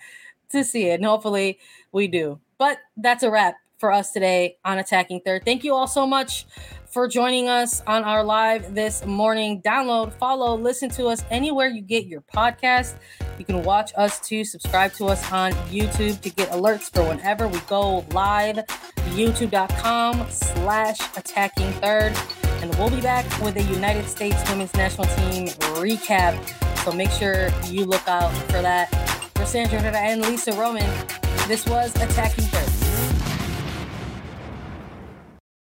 [0.51, 1.59] to see it, and hopefully
[1.93, 2.41] we do.
[2.61, 5.47] But that's a wrap for us today on Attacking Third.
[5.47, 6.45] Thank you all so much
[6.91, 9.63] for joining us on our live this morning.
[9.63, 12.97] Download, follow, listen to us anywhere you get your podcast.
[13.39, 17.49] You can watch us too, subscribe to us on YouTube to get alerts for whenever
[17.49, 18.57] we go live.
[19.15, 22.13] YouTube.com slash attacking third.
[22.61, 25.47] And we'll be back with a United States women's national team
[25.79, 26.37] recap.
[26.85, 28.91] So make sure you look out for that.
[29.35, 30.85] For Sandra and Lisa Roman,
[31.49, 32.80] this was Attacking First.